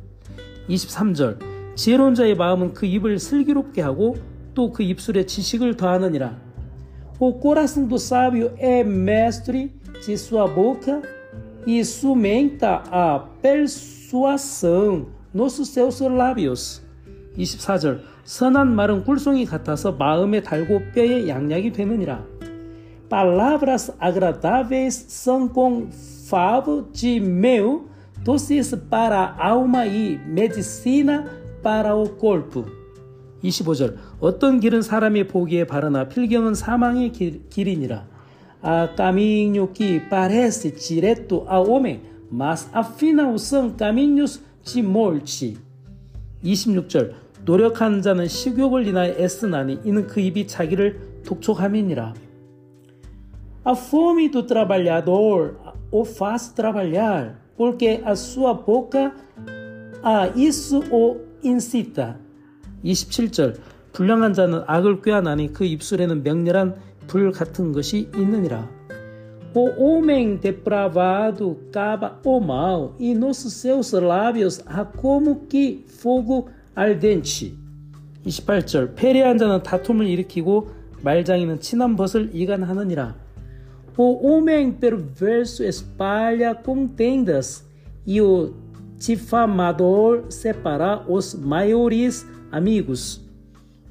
23절 0.69 1.39
지혜로운 1.76 2.15
자의 2.15 2.36
마음은 2.36 2.74
그 2.74 2.86
입을 2.86 3.19
슬기롭게 3.19 3.82
하고 3.82 4.15
또 4.54 4.72
그 4.72 4.84
입술에 4.84 5.26
지식을 5.26 5.78
더하느니라. 5.78 6.39
O 7.22 7.33
coração 7.33 7.85
do 7.85 7.98
sábio 7.98 8.53
é 8.59 8.85
mestre 8.85 9.72
de 10.07 10.16
sua 10.16 10.46
boca 10.46 11.03
e 11.66 11.85
sumenta 11.85 12.83
a 12.90 13.18
persuasão 13.42 15.07
nos 15.35 15.55
seus 15.55 16.01
lábios. 16.01 16.83
24절 17.37 18.01
선한 18.24 18.74
말은 18.74 19.05
꿀송이 19.05 19.46
같아서 19.46 19.92
마음에 19.92 20.42
달고 20.42 20.92
뼈에 20.94 21.29
양약이 21.29 21.72
되느니라. 21.72 22.24
Palavras 23.09 23.90
agradáveis 23.98 25.07
são 25.09 25.48
com 25.48 25.88
favo 26.29 26.88
de 26.92 27.18
mel, 27.18 27.87
doces 28.22 28.74
para 28.90 29.18
a 29.18 29.48
alma 29.48 29.87
e 29.87 30.18
medicina 30.27 31.24
para 31.62 31.94
o 31.96 32.07
corpo. 32.07 32.66
25절 33.43 33.97
어떤 34.19 34.60
길은 34.60 34.82
사람의 34.82 35.27
보기에 35.27 35.65
바르나 35.67 36.08
필경은 36.08 36.56
사망의 36.56 37.12
길, 37.12 37.49
길이니라. 37.49 38.13
Que 39.73 39.99
parece 40.10 40.73
direto 40.73 41.45
ao 41.49 41.65
homem, 41.65 41.99
mas 42.32 42.69
afinal 42.71 43.38
são 43.38 43.75
caminhos 43.75 44.39
de 44.63 44.82
morte. 44.82 45.58
26절 46.41 47.13
노력하는 47.43 48.01
자는 48.01 48.27
식욕을 48.29 48.88
인하여 48.88 49.15
애쓰나니 49.19 49.82
이는 49.84 50.08
그 50.08 50.21
입이 50.21 50.47
자기를 50.47 51.23
독촉함이니라. 51.25 52.13
A 53.65 53.73
fome 53.73 54.32
do 54.32 54.45
trabalhador 54.47 55.56
o 55.91 56.06
faz 56.06 56.53
trabalhar, 56.56 57.36
porque 57.58 58.01
a 58.06 58.15
sua 58.15 58.53
boca 58.53 59.13
a 60.01 60.32
isso 60.36 60.84
o 60.89 61.17
incita. 61.43 62.22
27절 62.84 63.58
불량한 63.93 64.34
자는 64.34 64.63
악을 64.65 65.02
꾀하나니 65.02 65.54
그 65.54 65.65
입술에는 65.65 66.24
명렬한 66.24 66.76
불 67.08 67.32
같은 67.32 67.72
것이 67.72 68.10
있느니라. 68.15 68.69
O 69.56 69.69
homem 69.78 70.39
depravado 70.39 71.60
cava 71.72 72.19
o 72.26 72.39
mal, 72.39 72.96
e 73.00 73.13
nos 73.13 73.38
seus 73.38 73.93
lábios 73.93 74.63
há 74.65 74.84
como 74.84 75.48
que 75.48 75.86
fogo 75.88 76.50
ardente. 76.74 77.56
28절 78.26 78.96
패례한 78.96 79.38
자는 79.38 79.62
다툼을 79.62 80.08
일으키고 80.08 80.69
말장이는 81.04 81.60
친한 81.60 81.96
벗을 81.96 82.32
이간하느니라. 82.34 83.15
O 83.96 84.28
homem 84.28 84.74
perverso 84.80 85.63
espalha 85.63 86.56
contendas 86.56 87.63
e 88.08 88.19
o 88.19 88.56
difamador 88.98 90.32
separa 90.32 91.06
os 91.08 91.36
maiores 91.36 92.26
amigos. 92.54 93.22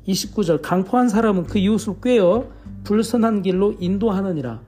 29절 0.06 0.62
강포한 0.62 1.08
사람은 1.08 1.44
그 1.44 1.58
이웃을 1.58 2.00
꿰어 2.00 2.48
불선한 2.84 3.42
길로 3.42 3.74
인도하느니라. 3.78 4.60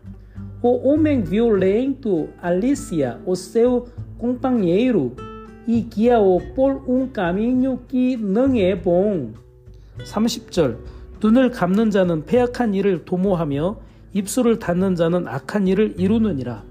Violento 0.63 2.29
alicia 2.43 3.21
o 3.27 3.35
seu 3.35 3.87
companheiro 4.19 5.15
e 5.67 5.83
guia-o 5.83 6.41
por 6.55 6.83
um 6.89 7.09
caminho 7.13 7.81
que 7.89 8.17
não 8.17 8.55
é 8.57 8.75
bom. 8.75 9.35
30절 9.99 10.79
눈을 11.21 11.51
감는 11.51 11.91
자는 11.91 12.25
폐악한 12.25 12.75
일을 12.75 13.05
도모하며 13.05 13.77
입술을 14.13 14.59
닫는 14.59 14.95
자는 14.95 15.27
악한 15.27 15.67
일을 15.69 15.95
이루느니라. 15.99 16.63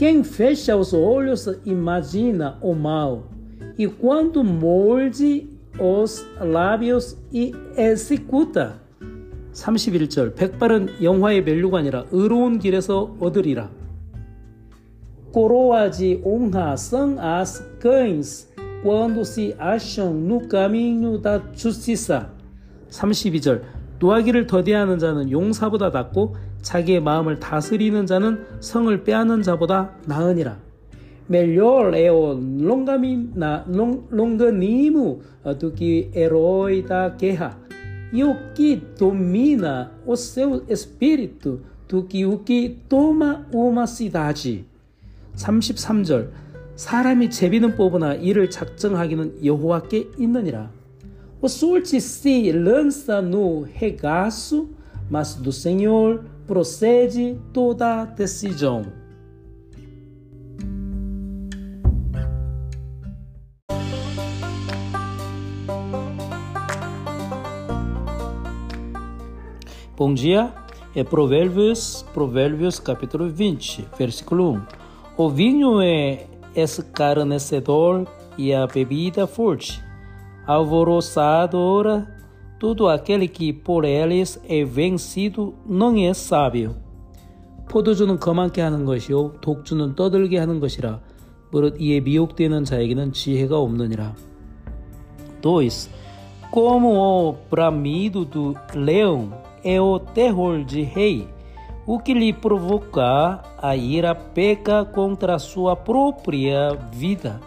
Os 0.00 0.94
olhos 0.94 1.60
imagina 1.66 2.56
o 2.62 2.72
mal, 2.74 3.24
e 3.80 3.86
quando 3.88 4.44
morde 4.44 5.48
os 5.78 6.26
lábios 6.38 7.16
e 7.32 7.54
executa. 7.78 8.78
31절 9.54 10.34
백발은 10.34 11.02
영화의 11.02 11.42
멜류관이라 11.42 12.04
의로운 12.12 12.58
길에서 12.58 13.16
얻으리라. 13.18 13.70
coroa 15.32 15.88
de 15.88 16.20
honra 16.22 16.76
são 16.76 17.18
as 17.18 17.64
cães 17.80 18.52
quando 18.82 19.24
se 19.24 19.54
acham 19.58 20.12
no 20.12 20.46
caminho 20.46 21.16
da 21.16 21.40
justiça. 21.54 22.28
32절 22.90 23.62
노하기를 23.98 24.46
더디하는 24.46 24.98
자는 24.98 25.30
용사보다 25.30 25.88
낫고 25.88 26.36
자기의 26.60 27.00
마음을 27.00 27.40
다스리는 27.40 28.04
자는 28.04 28.44
성을 28.60 29.04
빼앗는 29.04 29.40
자보다 29.40 29.92
나으니라. 30.04 30.69
Melhor 31.30 31.94
é 31.94 32.10
o 32.10 32.32
longanimo 34.10 35.20
do 35.60 35.70
que 35.70 36.10
herói 36.12 36.82
da 36.82 37.08
guerra, 37.08 37.56
e 38.12 38.24
o 38.24 38.34
que 38.52 38.74
domina 38.98 39.92
o 40.04 40.16
seu 40.16 40.64
espírito 40.68 41.60
do 41.88 42.02
que 42.02 42.26
o 42.26 42.38
que 42.38 42.76
toma 42.88 43.46
uma 43.52 43.86
cidade. 43.86 44.64
33절 45.36 46.30
사람이 46.74 47.30
제비는 47.30 47.76
뽑으나 47.76 48.14
이를 48.14 48.50
작정하기는 48.50 49.44
여호와께 49.44 50.08
있느니라. 50.18 50.72
O 51.40 51.46
sorte 51.46 52.00
se 52.00 52.50
lança 52.50 53.22
no 53.22 53.62
regaço, 53.62 54.68
mas 55.08 55.36
do 55.36 55.52
Senhor 55.52 56.24
procede 56.48 57.38
toda 57.52 58.04
decisão. 58.04 58.99
Bom 69.99 70.13
dia. 70.13 70.53
É 70.95 71.03
Provérbios, 71.03 72.05
Provérbios 72.13 72.79
capítulo 72.79 73.29
20, 73.29 73.87
versículo 73.97 74.53
1. 74.53 74.61
O 75.17 75.29
vinho 75.29 75.81
é 75.81 76.25
escarnecedor 76.55 78.07
e 78.37 78.53
a 78.53 78.65
bebida 78.65 79.27
forte, 79.27 79.83
alvoroçadora. 80.47 82.07
Todo 82.57 82.87
aquele 82.87 83.27
que 83.27 83.51
por 83.51 83.83
eles 83.83 84.39
é 84.47 84.63
vencido 84.63 85.53
não 85.65 85.97
é 85.97 86.13
sábio. 86.13 86.75
포도주는 87.67 88.19
거만게 88.19 88.61
하는 88.61 88.85
것이요 88.85 89.41
독주는 89.41 89.95
떠들게 89.95 90.37
하는 90.37 90.59
것이라 90.59 91.01
무릇 91.51 91.81
이에 91.81 91.99
미혹되는 91.99 92.63
자에게는 92.63 93.11
지혜가 93.11 93.57
없느니라. 93.57 94.15
2. 95.41 95.69
Como 96.51 96.95
o 96.95 97.35
bramido 97.49 98.25
do 98.25 98.55
leão 98.73 99.31
é 99.63 99.79
o 99.79 99.99
terror 99.99 100.63
de 100.63 100.83
rei, 100.83 101.27
o 101.85 101.99
que 101.99 102.13
lhe 102.13 102.33
provoca 102.33 103.41
a 103.61 103.75
ira 103.75 104.15
peca 104.15 104.85
contra 104.85 105.37
sua 105.39 105.75
própria 105.75 106.77
vida. 106.91 107.39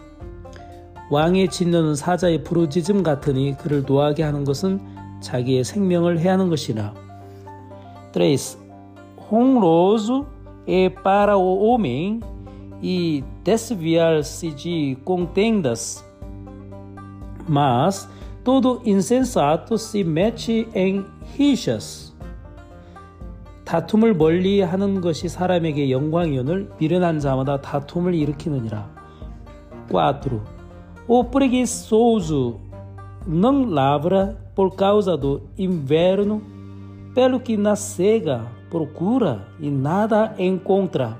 왕의 1.11 1.49
진노는 1.49 1.95
사자의 1.95 2.45
부르짖음 2.45 3.03
같으니 3.03 3.57
그를 3.57 3.83
노하게 3.87 4.23
하는 4.23 4.45
것은 4.45 4.81
자기의 5.21 5.65
생명을 5.65 6.19
해하는 6.21 6.49
것이라. 6.49 6.95
3. 8.13 8.59
Honroso 9.31 10.27
é 10.67 10.89
para 10.89 11.37
o 11.37 11.59
homem 11.63 12.21
e 12.83 13.25
desviar-se 13.45 14.51
de 14.51 14.97
contendas, 15.05 16.05
mas 17.49 18.09
todo 18.44 18.82
insensato 18.86 19.78
se 19.78 20.04
mete 20.04 20.68
em 20.74 21.06
rixas. 21.38 22.14
다툼을 23.64 24.14
멀리 24.14 24.62
하는 24.62 25.02
것이 25.02 25.30
사람에게 25.30 25.90
영광이오늘 25.90 26.72
미련한 26.78 27.20
자마다 27.20 27.62
다툼을 27.62 28.14
일으키느니라. 28.14 28.90
4. 29.90 30.42
O 31.08 31.24
preguiçoso 31.24 32.60
não 33.26 33.66
lavra 33.66 34.38
por 34.56 34.76
causa 34.76 35.18
do 35.18 35.42
inverno, 35.58 36.42
pelo 37.14 37.40
que 37.40 37.58
na 37.58 37.76
cega 37.76 38.48
procura 38.70 39.48
e 39.60 39.70
nada 39.70 40.36
encontra. 40.38 41.18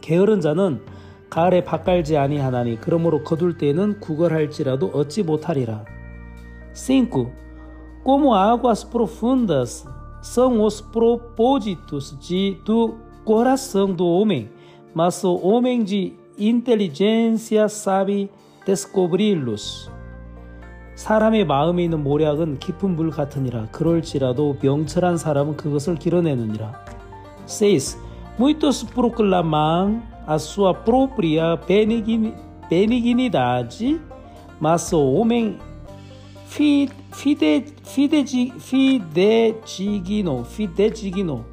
게으른 0.00 0.40
자는 0.40 0.80
가을에 1.28 1.64
밭갈지 1.64 2.16
아니하나니 2.16 2.78
그러므로 2.80 3.22
거둘 3.22 3.58
때에는 3.58 4.00
구걸할지라도 4.00 4.92
얻지 4.94 5.24
못하리라. 5.24 5.84
5. 6.77 7.31
Como 8.03 8.33
águas 8.33 8.83
profundas 8.83 9.87
são 10.21 10.61
os 10.63 10.81
propósitos 10.81 12.17
de, 12.19 12.57
do 12.65 12.95
coração 13.23 13.93
do 13.93 14.05
homem, 14.05 14.49
mas 14.93 15.23
o 15.23 15.35
homem 15.35 15.83
de 15.83 16.13
inteligência 16.37 17.67
sabe 17.69 18.29
descobri-los. 18.65 19.91
사람의 20.95 21.45
마음에 21.45 21.85
있는 21.85 22.03
모략은 22.03 22.59
깊은 22.59 22.95
물 22.95 23.09
같으니라. 23.09 23.67
그럴지라도 23.71 24.57
명철한 24.61 25.17
사람은 25.17 25.57
그것을 25.57 25.95
길어내느니라. 25.95 26.71
6. 27.47 27.97
Muitos 28.37 28.83
proclamam 28.83 30.01
a 30.25 30.39
sua 30.39 30.73
própria 30.73 31.55
benignidade, 32.69 34.01
mas 34.59 34.91
o 34.93 35.13
homem 35.13 35.59
fide, 36.58 36.92
fide, 37.84 38.52
fidedigno, 38.58 40.44
fidedigno, 40.44 41.44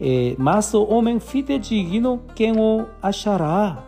é, 0.00 0.34
mas 0.38 0.72
o 0.72 0.82
homem 0.84 1.20
fidedigno 1.20 2.22
quem 2.34 2.58
o 2.58 2.86
achará? 3.02 3.84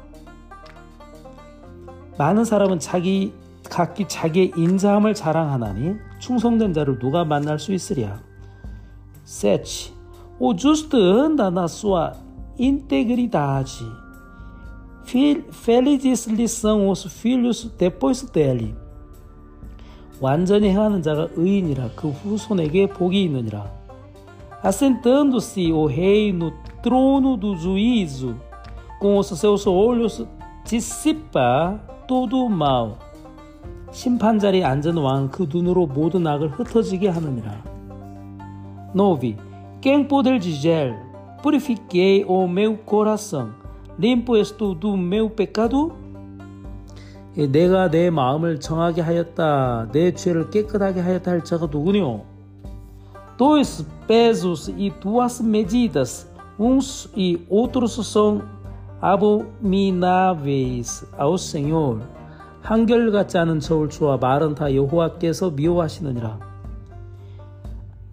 많은 2.19 2.45
사람은 2.45 2.79
자기 2.79 3.33
각기 3.69 4.07
자기의 4.07 4.53
인자함을 4.57 5.15
자랑하나니 5.15 5.97
충성된 6.19 6.75
자를 6.75 6.99
누가 6.99 7.25
만날 7.25 7.59
수 7.59 7.73
있으랴? 7.73 8.21
7. 9.25 9.95
O 10.39 10.55
justo 10.55 10.97
anda 10.97 11.51
na 11.51 11.67
sua 11.67 12.13
integridade. 12.59 13.85
Felizes 15.51 16.27
lhe 16.27 16.47
são 16.47 16.89
os 16.89 17.05
filhos 17.05 17.65
depois 17.77 18.23
dele. 18.23 18.86
완전히 20.21 20.71
행하는 20.71 21.03
자가 21.03 21.29
의인이라 21.37 21.91
그 21.97 22.09
후손에게 22.09 22.89
복이 22.89 23.25
있느니라. 23.25 23.71
Assentando-se 24.65 25.71
o 25.71 25.87
rei 25.87 26.31
no 26.31 26.53
trono 26.83 27.37
do 27.37 27.55
juízo, 27.57 28.35
com 29.01 29.19
os 29.19 29.29
seus 29.29 29.67
olhos 29.67 30.27
dissipa 30.65 31.79
todo 32.09 32.49
mal. 32.49 32.97
심판 33.93 34.39
자리에 34.39 34.65
앉은 34.65 34.97
왕 34.97 35.31
그 35.31 35.47
눈으로 35.49 35.87
모든 35.87 36.27
악을 36.27 36.51
흩어지게 36.51 37.09
하느니라. 37.09 37.63
9. 38.95 39.37
Quem 39.81 40.09
poder 40.09 40.39
dizer, 40.41 40.97
purifiquei 41.43 42.25
o 42.27 42.49
meu 42.49 42.77
coração, 42.79 43.51
limpo 43.99 44.37
estou 44.37 44.75
do 44.75 44.97
meu 44.97 45.31
pecado? 45.31 45.93
내가 47.37 47.91
내 47.91 48.09
마음을 48.09 48.61
정하게 48.61 49.03
하였다. 49.03 49.89
내 49.93 50.15
죄를 50.15 50.49
깨끗하게 50.51 51.01
하였다 51.01 51.31
할 51.31 51.45
자가 51.45 51.67
누구뇨? 51.67 52.25
Dois 53.37 53.85
pesos 54.09 54.71
e 54.71 54.91
duas 54.99 55.43
medidas, 55.43 56.27
uns 56.59 57.11
e 57.15 57.45
outros 57.51 58.01
são 58.01 58.41
abomináveis 59.03 61.05
ao 61.19 61.37
Senhor. 61.37 62.01
한결같지 62.63 63.37
않은 63.37 63.61
저울추와 63.61 64.17
말은 64.17 64.55
다 64.55 64.75
여호와께서 64.75 65.51
미워하시느니라. 65.51 66.47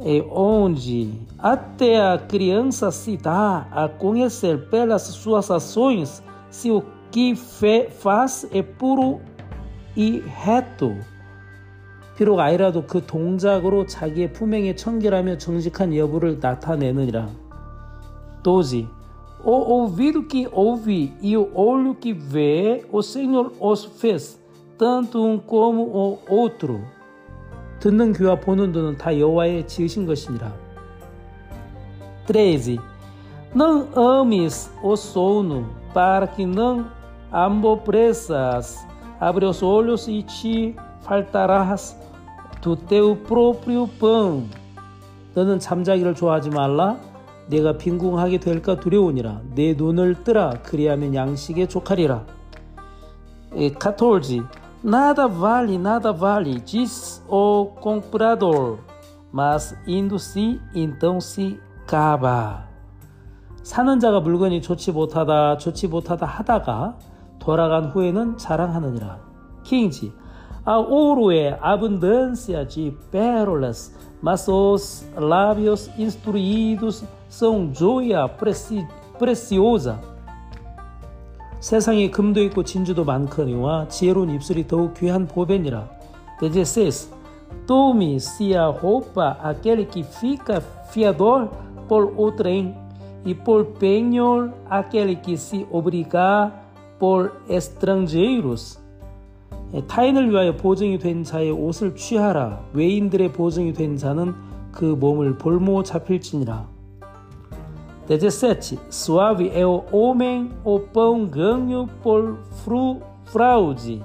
é 0.05 0.21
onde 0.29 1.13
até 1.39 2.01
a 2.01 2.17
criança 2.17 2.91
se 2.91 3.15
dá 3.15 3.67
a 3.71 3.88
conhecer 3.88 4.69
pelas 4.69 5.03
suas 5.03 5.49
ações 5.49 6.21
se 6.49 6.69
o 6.69 6.83
que 7.12 7.34
faz 7.34 8.46
é 8.52 8.62
puro 8.62 9.20
e 9.96 10.22
reto. 10.44 10.96
비록 12.16 12.40
아이라도 12.40 12.84
그 12.87 13.06
동작으로 13.06 13.87
자기의 13.87 14.32
품행에 14.32 14.74
청결하며 14.74 15.38
정직한 15.38 15.94
여부를 15.94 16.38
나타내느니라. 16.40 17.28
12. 18.42 18.88
O 19.44 19.52
ouvido 19.52 20.26
que 20.26 20.48
ouve 20.52 21.12
e 21.22 21.37
o 21.37 21.48
olho 21.54 21.94
que 21.94 22.12
vê, 22.12 22.84
o 22.90 23.02
Senhor 23.02 23.52
os 23.61 23.84
fez, 23.84 24.37
tanto 24.76 25.24
um 25.24 25.38
como 25.38 25.82
o 25.82 26.18
outro. 26.28 26.80
듣는 27.78 28.12
귀와 28.14 28.40
보는 28.40 28.72
눈은 28.72 28.98
다 28.98 29.16
여호와의 29.16 29.68
지으신 29.68 30.06
것이니라. 30.06 30.52
13. 32.26 32.80
Não 33.54 33.88
ames 33.96 34.70
o 34.82 34.96
sono, 34.96 35.66
para 35.94 36.26
que 36.26 36.44
não 36.44 36.87
aborreças. 37.33 38.85
Abre 39.19 39.45
os 39.45 39.63
olhos 39.63 40.07
e 40.07 40.21
te 40.21 40.75
faltarás 41.01 41.97
do 42.61 42.75
teu 42.75 43.15
próprio 43.15 43.87
pão. 43.99 44.47
너는 45.33 45.59
잠자기를 45.59 46.13
좋아하지 46.13 46.51
말라. 46.51 46.97
내가 47.47 47.77
빈궁하게 47.77 48.39
될까 48.39 48.79
두려우니라. 48.79 49.41
내 49.55 49.73
눈을 49.73 50.23
뜨라. 50.23 50.51
그리하면 50.63 51.15
양식에 51.15 51.67
족하리라. 51.67 52.23
14. 53.51 54.43
Nada 54.83 55.27
vale, 55.29 55.77
nada 55.77 56.11
vale, 56.11 56.59
diz 56.59 57.23
o 57.29 57.71
comprador, 57.81 58.79
mas 59.31 59.73
indo-se 59.87 60.59
então 60.75 61.21
se 61.21 61.57
acaba. 61.85 62.67
사는 63.63 63.97
자가 63.97 64.19
물건이 64.19 64.61
좋지 64.61 64.91
못하다, 64.91 65.57
좋지 65.57 65.87
못하다 65.87 66.25
하다가 66.25 66.97
돌아간 67.42 67.87
후에는 67.87 68.38
자랑하느니라. 68.38 69.18
15. 69.64 70.12
A 70.64 70.78
ouro 70.78 71.30
é 71.32 71.58
abundância 71.61 72.64
de 72.64 72.94
pérolas, 73.11 73.94
mas 74.20 74.48
os 74.48 75.06
lábios 75.16 75.90
instruídos 75.98 77.04
são 77.28 77.72
joia 77.72 78.28
preci, 78.28 78.87
preciosa. 79.18 79.98
세상에 81.61 82.11
금도 82.11 82.42
있고 82.44 82.62
진주도 82.62 83.04
많거니와 83.04 83.88
지혜로운 83.88 84.30
입술이 84.30 84.66
더욱 84.66 84.94
귀한 84.94 85.26
보배니라. 85.26 85.88
16. 86.40 87.16
Tome 87.66 88.20
se 88.20 88.54
a 88.54 88.66
roupa 88.66 89.38
aquele 89.42 89.84
que 89.84 90.02
fica 90.02 90.61
fiador 90.90 91.48
por 91.88 92.12
outrem, 92.16 92.74
e 93.24 93.34
por 93.34 93.64
penhor 93.78 94.52
aquele 94.70 95.16
que 95.16 95.37
se 95.37 95.66
obriga 95.70 96.52
por 97.02 97.32
estrangeiros. 97.48 98.78
타인을 99.87 100.30
위하여 100.30 100.56
보증이 100.56 100.98
된 100.98 101.24
자의 101.24 101.50
옷을 101.50 101.94
취하라. 101.94 102.64
외인들의 102.72 103.32
보증이 103.32 103.72
된 103.72 103.96
자는 103.96 104.34
그 104.72 104.84
몸을 104.84 105.37
볼모 105.38 105.82
잡힐지니라. 105.82 106.66
17. 108.08 108.78
Suave 108.88 109.50
é 109.50 109.66
o 109.66 109.84
homem 109.92 110.50
o 110.64 110.80
pão 110.80 111.26
ganho 111.26 111.87
por 112.02 112.38
fru, 112.64 113.02
fraude, 113.26 114.02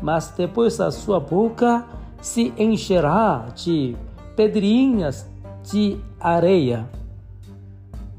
mas 0.00 0.30
depois 0.36 0.80
a 0.80 0.92
sua 0.92 1.18
boca 1.18 1.84
se 2.20 2.52
encherá 2.56 3.48
de 3.56 3.96
pedrinhas 4.36 5.28
de 5.64 5.98
areia. 6.20 6.88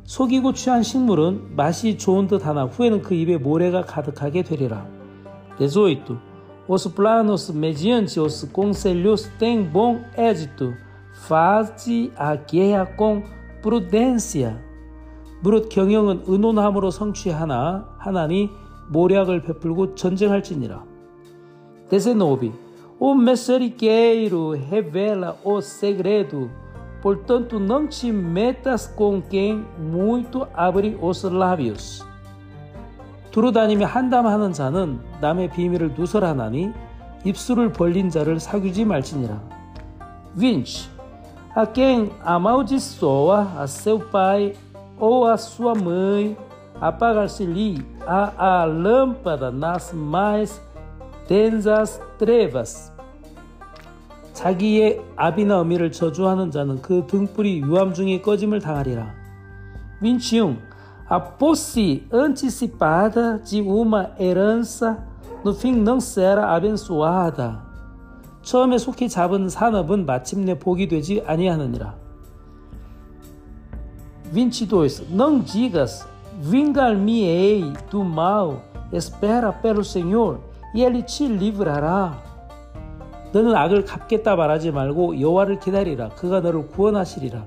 속이고 0.07 0.53
취한 0.53 0.83
식물은 0.83 1.57
맛이 1.57 1.99
좋은 1.99 2.29
듯 2.29 2.47
하나 2.47 2.65
후에는 2.65 3.03
그 3.03 3.15
입에 3.15 3.39
모래가 3.39 3.83
가득하게 3.83 4.43
되리라. 4.43 4.87
18. 5.59 6.17
Os 6.69 6.89
planos 6.95 7.53
mediante 7.53 8.19
os 8.19 8.45
conselhos 8.53 9.31
têm 9.39 9.71
bom 9.71 10.01
êxito. 10.17 10.75
Faze 11.29 12.13
a 12.17 12.37
guerra 12.37 12.87
com 12.97 13.23
prudência. 13.63 14.59
무릇 15.43 15.69
경영은 15.69 16.25
의논함으로 16.27 16.91
성취하나 16.91 17.89
하나니 17.99 18.51
모략을 18.89 19.43
베풀고 19.43 19.95
전쟁할지니라. 19.95 20.85
19. 21.91 22.53
O 22.99 23.15
mensagheiro 23.15 24.53
revela 24.53 25.37
o 25.45 25.61
segredo, 25.61 26.51
portanto 27.06 27.60
não 27.60 27.88
te 27.88 28.12
metas 28.12 28.88
com 28.88 29.22
quem 29.22 29.66
muito 29.78 30.48
abre 30.54 30.98
os 31.02 31.24
lábios. 31.24 32.04
두루다니며 33.32 33.86
한담하는 33.86 34.52
자는 34.52 35.00
남의 35.22 35.52
비밀을 35.52 35.94
누설하나니 35.98 36.72
입술을 37.24 37.72
벌린 37.72 38.10
자를 38.10 38.40
사귀지 38.40 38.84
말지니라. 38.84 39.40
20. 40.36 40.90
A 41.56 41.66
quem 41.66 42.12
amaldiçoa 42.24 43.60
a 43.60 43.68
seu 43.68 44.00
pai 44.00 44.54
ou 44.98 45.26
a 45.26 45.36
sua 45.36 45.74
mãe, 45.76 46.38
apagar-se-lhe 46.80 47.86
a, 48.06 48.62
a 48.62 48.66
lâmpada 48.66 49.52
nas 49.52 49.92
mais 49.94 50.62
densas 51.28 52.02
trevas. 52.18 52.92
자기의 54.37 55.01
아비나 55.17 55.61
어미를 55.61 55.91
저주하는 55.91 56.51
자는 56.51 56.83
그 56.83 57.07
등불이 57.07 57.61
유암 57.63 57.95
중에 57.95 58.21
꺼짐을 58.21 58.61
당하리라. 58.61 59.15
21. 60.03 60.59
A 61.11 61.19
posse 61.39 62.07
antecipada 62.13 63.39
de 63.43 63.63
uma 63.63 64.11
herança 64.21 64.99
no 65.43 65.55
fim 65.55 65.77
não 65.77 65.99
será 65.99 66.55
abençoada. 66.55 67.65
처음에 68.43 68.77
속히 68.77 69.09
잡은 69.09 69.49
산업은 69.49 70.05
마침내 70.05 70.59
복이 70.59 70.89
되지 70.89 71.23
아니하느니라. 71.27 71.95
22. 74.35 75.07
Não 75.11 75.41
digas, 75.41 76.07
vingar-me-ei 76.43 77.73
do 77.91 78.05
mal, 78.05 78.61
espera 78.93 79.51
pelo 79.51 79.83
Senhor, 79.83 80.41
e 80.75 80.85
ele 80.85 81.03
te 81.03 81.27
livrará. 81.27 82.26
너는 83.37 83.55
악을 83.55 83.85
갚겠다 83.85 84.35
말하지 84.35 84.71
말고 84.71 85.21
여호와를 85.21 85.61
기다리라. 85.61 86.09
그가 86.11 86.41
너를 86.41 86.69
구원하시리라. 86.69 87.47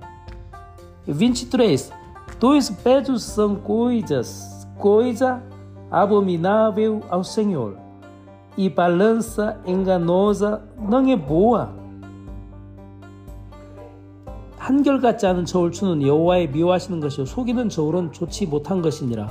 23. 1.08 1.92
Dois 2.40 2.70
pesos 2.84 3.24
são 3.24 3.56
coisas, 3.56 4.68
coisa 4.80 5.42
abominável 5.90 7.02
ao 7.10 7.24
Senhor, 7.24 7.76
e 8.56 8.70
balança 8.70 9.60
enganosa 9.66 10.62
não 10.78 11.10
é 11.10 11.18
boa. 11.18 11.74
한결같지 14.60 15.26
않은 15.26 15.46
저울 15.46 15.72
추는 15.72 16.04
여호와의 16.04 16.52
미워하시는 16.52 17.00
것이요 17.00 17.26
속이는 17.26 17.70
저울은 17.70 18.12
좋지 18.12 18.46
못한 18.46 18.84
것이니라. 18.84 19.28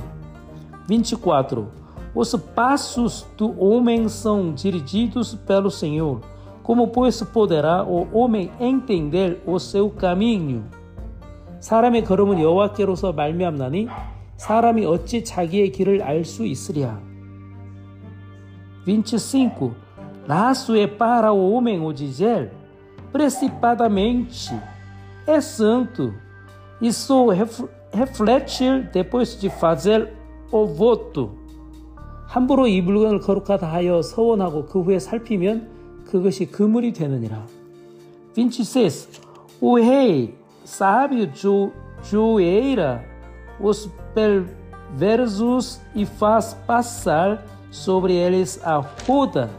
24. 0.89 1.65
Os 2.13 2.35
passos 2.53 3.25
do 3.37 3.55
homem 3.57 4.09
são 4.09 4.53
dirigidos 4.53 5.35
pelo 5.47 5.71
Senhor. 5.71 6.19
Como 6.69 6.89
pois 6.89 7.19
poderá 7.23 7.83
o 7.83 8.07
homem 8.13 8.51
entender 8.59 9.41
o 9.43 9.57
seu 9.57 9.89
caminho? 9.89 10.65
사람의 11.59 12.03
걸음은 12.03 12.39
여호와께로서 12.39 13.11
말미암나니 13.11 13.87
사람이 14.37 14.85
어찌 14.85 15.23
자기의 15.23 15.71
길을 15.71 16.03
알 16.03 16.23
수 16.23 16.45
있으랴. 16.45 17.01
25. 18.85 19.73
Laço 20.27 20.75
é 20.75 20.85
para 20.85 21.33
o 21.33 21.53
homem 21.53 21.83
o 21.83 21.91
dizer 21.91 22.51
precipipadamente 23.11 24.53
é 25.25 25.41
santo. 25.41 26.13
Isso 26.79 27.29
refletir 27.91 28.91
depois 28.93 29.39
de 29.41 29.49
fazer 29.49 30.13
o 30.51 30.67
voto. 30.67 31.35
함부로 32.27 32.67
이 32.67 32.79
물건을 32.79 33.21
거룩하다 33.21 33.65
하여 33.65 34.03
서원하고 34.03 34.65
그 34.67 34.83
후에 34.83 34.99
살피면 34.99 35.78
그것이 36.08 36.46
그물이 36.46 36.92
되느니라. 36.92 37.46
26. 38.36 39.20
O 39.60 39.76
rei 39.76 40.34
sábio 40.64 41.30
jo, 41.32 41.72
joeira 42.02 43.04
os 43.60 43.88
perversos 44.14 45.80
e 45.94 46.04
faz 46.04 46.54
passar 46.66 47.44
sobre 47.70 48.14
eles 48.14 48.60
a 48.64 48.82
roda. 49.06 49.50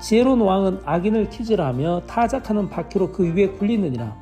지혜로운 0.00 0.40
왕은 0.40 0.80
악인을 0.84 1.28
키질하며 1.28 2.02
타작하는 2.06 2.68
바퀴로 2.68 3.10
그 3.10 3.24
위에 3.34 3.48
굴리느니라. 3.48 4.16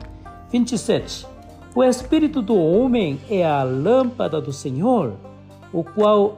27. 0.52 1.26
O 1.74 1.84
espírito 1.84 2.40
do 2.40 2.56
homem 2.56 3.20
é 3.28 3.44
a 3.44 3.62
lâmpada 3.62 4.40
do 4.40 4.50
Senhor, 4.50 5.12
o 5.70 5.84
qual 5.84 6.36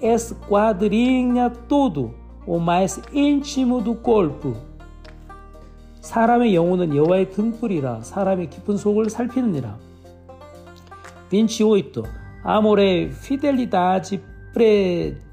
esquadrinha 0.00 1.50
tudo, 1.68 2.14
o 2.45 2.59
mais 2.59 3.01
íntimo 3.13 3.81
do 3.81 3.95
corpo. 3.95 4.55
사람의 6.01 6.53
영혼은 6.53 6.95
여호와의 6.95 7.31
등불이라 7.31 8.01
사람의 8.01 8.49
깊은 8.51 8.77
속을 8.77 9.09
살피느니라. 9.09 9.77
28. 11.31 12.03
Amore 12.43 13.09
fidelidade 13.09 14.21
preservam, 14.53 15.23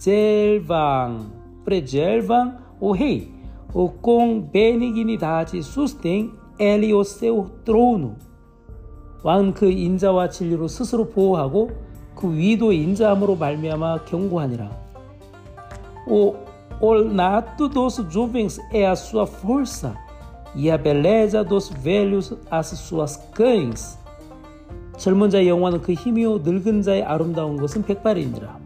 preservam 1.63 2.57
o 2.81 2.93
rei, 2.93 3.31
o 3.75 3.91
com 3.91 4.41
benignidade 4.41 5.63
sustém 5.63 6.33
ele 6.59 6.95
o 6.95 7.05
seu 7.05 7.51
trono. 7.65 8.17
왕은 9.23 9.55
그 9.55 9.71
인자와 9.71 10.31
진리로 10.31 10.67
스스로 10.69 11.11
보호하고 11.11 11.71
그 12.15 12.35
위도 12.35 12.73
인자함으로 12.73 13.37
말미암아 13.37 14.05
경고하니라. 14.07 14.71
O 16.09 16.35
ornato 16.83 17.69
dos 17.69 17.95
jovens 18.11 18.59
é 18.73 18.85
a 18.85 18.97
sua 18.97 19.25
força 19.25 19.97
e 20.53 20.69
a 20.69 20.77
beleza 20.77 21.45
dos 21.45 21.71
velhos 21.71 22.35
as 22.51 22.67
suas 22.67 23.17
cães. 23.33 23.97
젊은 24.99 25.31
자의 25.31 25.49
영화는 25.49 25.81
그 25.81 25.93
힘이요 25.93 26.39
늙은 26.39 26.83
자의 26.83 27.03
아름다운 27.05 27.57
것은 27.57 27.85
백발이니라. 27.85 28.61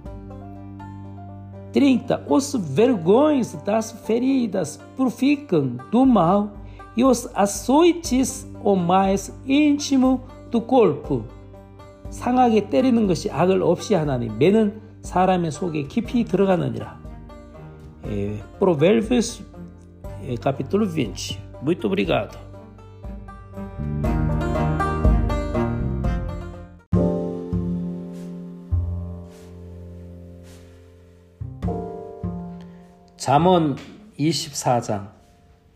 30. 1.73 2.25
Os 2.27 2.57
vergões 2.57 3.55
das 3.65 3.93
feridas 4.07 4.81
purificam 4.97 5.77
do 5.93 6.07
mal 6.07 6.53
e 6.97 7.05
os 7.05 7.29
açoites 7.35 8.51
o 8.65 8.75
mais 8.75 9.31
íntimo 9.47 10.23
do 10.51 10.63
corpo. 10.63 11.25
상하게 12.09 12.71
때리는 12.71 13.07
것이 13.07 13.31
악을 13.31 13.63
없이 13.63 13.93
하나니 13.93 14.31
매는 14.39 14.81
사람의 15.03 15.53
속에 15.53 15.83
깊이 15.83 16.25
들어가느니라. 16.25 17.06
Eh, 18.05 18.41
Provérbios 18.59 19.43
eh, 20.23 20.37
capítulo 20.39 20.87
20. 20.87 21.39
Muito 21.63 21.87
obrigado. 21.87 22.39
잠언 33.17 33.75
24장 34.21 35.11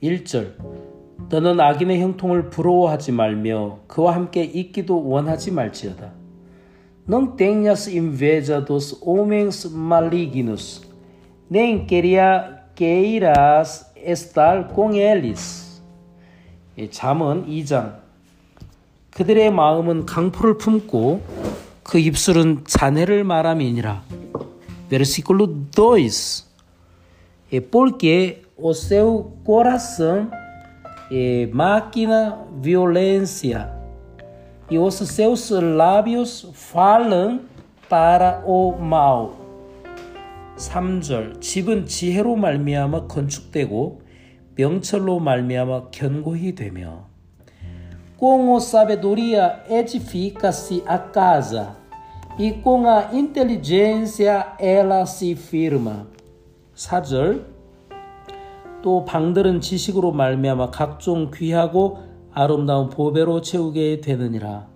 1절 0.00 0.54
너는 1.30 1.60
악인의 1.60 2.00
형통을 2.00 2.48
부러워하지 2.48 3.10
말며 3.10 3.80
그와 3.88 4.14
함께 4.14 4.44
있기도 4.44 5.08
원하지 5.08 5.50
말지어다. 5.50 6.20
Tenhas 7.36 7.88
inveja 7.88 8.64
dos 8.64 9.00
homens 9.04 9.66
malignos, 9.66 10.82
nem 11.50 11.84
queiras 11.84 12.62
estar 13.96 14.68
com 14.68 14.94
eles. 14.94 15.82
잠언 16.90 17.46
2장 17.46 17.98
그들의 19.10 19.50
마음은 19.50 20.06
강포를 20.06 20.56
품고 20.56 21.20
그 21.82 21.98
입술은 21.98 22.64
잔해를 22.66 23.24
말함이니라. 23.24 24.02
Versículo 24.88 25.48
2 25.72 26.08
Porque 27.70 28.42
o 28.56 28.72
seu 28.72 29.36
coração 29.44 30.30
eh, 31.10 31.50
máquina 31.52 32.46
violência 32.62 33.68
e 34.70 34.78
os 34.78 34.94
seus 34.94 35.50
lábios 35.50 36.48
falam 36.54 37.40
para 37.88 38.40
o 38.46 38.78
mal. 38.78 39.39
3절 40.60 41.40
집은 41.40 41.86
지혜로 41.86 42.36
말미암아 42.36 43.06
건축되고 43.06 44.02
명철로 44.56 45.18
말미암아 45.18 45.90
견고히 45.90 46.54
되며 46.54 47.08
com 48.20 48.52
o 48.52 48.60
sabedoria 48.60 49.64
edifica-se 49.66 50.82
a 50.86 50.98
casa 50.98 51.76
e 52.38 52.52
com 52.52 52.86
a 52.86 53.08
inteligência 53.14 54.54
ela 54.60 55.06
se 55.06 55.34
firma. 55.34 56.06
4절 56.74 57.46
또 58.82 59.06
방들은 59.06 59.62
지식으로 59.62 60.12
말미암아 60.12 60.70
각종 60.70 61.30
귀하고 61.32 62.00
아름다운 62.32 62.90
보배로 62.90 63.40
채우게 63.40 64.02
되느니라. 64.02 64.68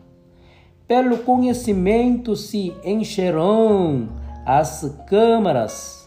Pelo 0.89 1.23
conhecimento 1.25 2.33
se 2.33 2.73
encherão 2.83 4.24
as 4.47 4.95
câmaras 5.07 6.07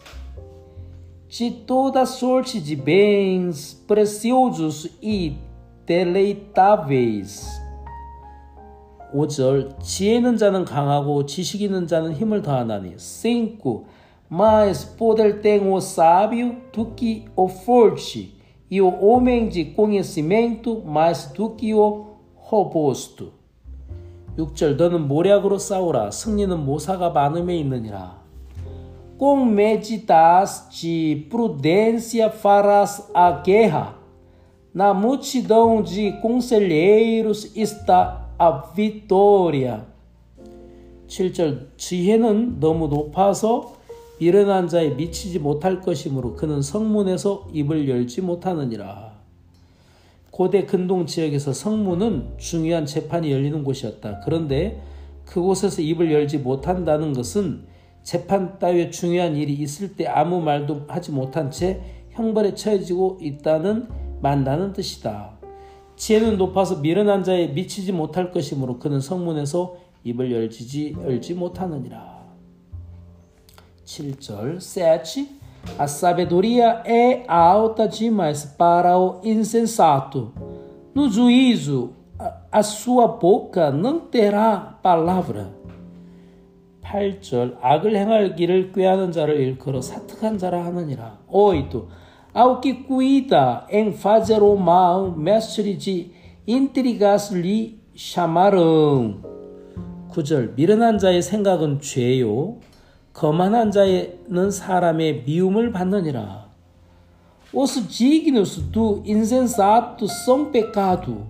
de 1.28 1.50
toda 1.50 2.06
sorte 2.06 2.60
de 2.60 2.74
bens 2.76 3.74
preciosos 3.86 4.88
e 5.02 5.36
deleitáveis. 5.84 7.68
5절 9.14 9.80
지혜 9.80 10.20
자는 10.36 10.66
강하고 10.66 11.24
지식 11.24 11.62
있는 11.62 11.86
자는 11.86 12.12
힘을 12.12 12.42
더하나니 12.42 12.98
5 12.98 13.86
mas 14.30 14.84
poder 14.84 15.40
tem 15.40 15.72
o 15.72 15.80
sábio 15.80 16.56
do 16.70 16.92
que 16.94 17.24
o 17.34 17.48
forte 17.48 18.34
e 18.70 18.82
o 18.82 18.88
homem 19.02 19.48
de 19.48 19.64
conhecimento 19.64 20.82
mais 20.84 21.32
do 21.32 21.50
que 21.50 21.72
o 21.72 22.18
robusto. 22.36 23.32
6절 24.36 24.76
너는 24.76 25.08
모략으로 25.08 25.58
싸우라 25.58 26.10
승리는 26.10 26.64
모사가 26.64 27.10
많음에 27.10 27.56
있느니라. 27.56 28.17
Com 29.18 29.44
medidas 29.44 30.68
de 30.70 31.26
prudência 31.28 32.30
farás 32.30 33.10
a 33.12 33.32
guerra. 33.32 33.96
Na 34.72 34.94
multidão 34.94 35.82
de 35.82 36.12
conselheiros 36.22 37.56
está 37.56 38.30
a 38.38 38.50
vitória. 38.76 39.84
7절 41.08 41.76
지혜는 41.76 42.60
너무 42.60 42.86
높아서 42.86 43.74
일어난 44.20 44.68
자에 44.68 44.90
미치지 44.90 45.40
못할 45.40 45.80
것이므로 45.80 46.36
그는 46.36 46.62
성문에서 46.62 47.48
입을 47.52 47.88
열지 47.88 48.20
못하느니라. 48.20 49.18
고대 50.30 50.64
근동 50.64 51.06
지역에서 51.06 51.52
성문은 51.52 52.34
중요한 52.36 52.86
재판이 52.86 53.32
열리는 53.32 53.64
곳이었다. 53.64 54.20
그런데 54.24 54.80
그곳에서 55.24 55.82
입을 55.82 56.12
열지 56.12 56.38
못한다는 56.38 57.14
것은 57.14 57.66
재판 58.08 58.58
따위에 58.58 58.88
중요한 58.88 59.36
일이 59.36 59.52
있을 59.52 59.94
때 59.94 60.06
아무 60.06 60.40
말도 60.40 60.86
하지 60.88 61.12
못한 61.12 61.50
채 61.50 61.82
형벌에 62.12 62.54
처해지고 62.54 63.18
있다는 63.20 63.86
만다는 64.22 64.72
뜻이다. 64.72 65.32
지혜는 65.94 66.38
높아서 66.38 66.76
미련한 66.76 67.22
자에 67.22 67.48
미치지 67.48 67.92
못할 67.92 68.32
것이므로 68.32 68.78
그는 68.78 69.00
성문에서 69.00 69.76
입을 70.04 70.32
열지, 70.32 70.96
열지 71.04 71.34
못하느니라. 71.34 72.24
7절 73.84 74.58
7 74.58 75.28
A 75.78 75.84
sabedoria 75.86 76.82
é 76.86 77.24
alta 77.28 77.86
demais 77.86 78.46
para 78.56 78.96
o 78.96 79.20
insensato. 79.22 80.32
No 80.94 81.10
juízo, 81.10 81.92
a 82.50 82.62
sua 82.62 83.06
boca 83.06 83.70
não 83.70 84.00
terá 84.00 84.78
palavra. 84.82 85.57
8절 86.88 87.58
악을 87.60 87.96
행할 87.96 88.34
길을 88.34 88.72
꾀하는 88.72 89.12
자를 89.12 89.38
일컬어 89.38 89.82
사특한 89.82 90.38
자라 90.38 90.64
하느니라. 90.64 91.18
8 91.28 91.86
Ao 92.34 92.60
que 92.60 92.84
cuida 92.84 93.66
em 93.70 93.92
fazer 93.92 94.42
o 94.42 94.54
mal, 94.54 95.10
mestre 95.16 95.76
de 95.76 96.12
intrigas 96.46 97.32
lhe 97.32 97.80
chamarão. 97.96 99.22
9절 100.10 100.54
미련한 100.54 100.98
자의 100.98 101.20
생각은 101.22 101.80
죄요 101.80 102.58
거만한 103.12 103.70
자는 103.70 104.50
사람의 104.50 105.24
미움을 105.26 105.72
받느니라. 105.72 106.48
Do 108.70 109.02
insensato 109.06 110.06
são 110.06 110.52
pecado, 110.52 111.26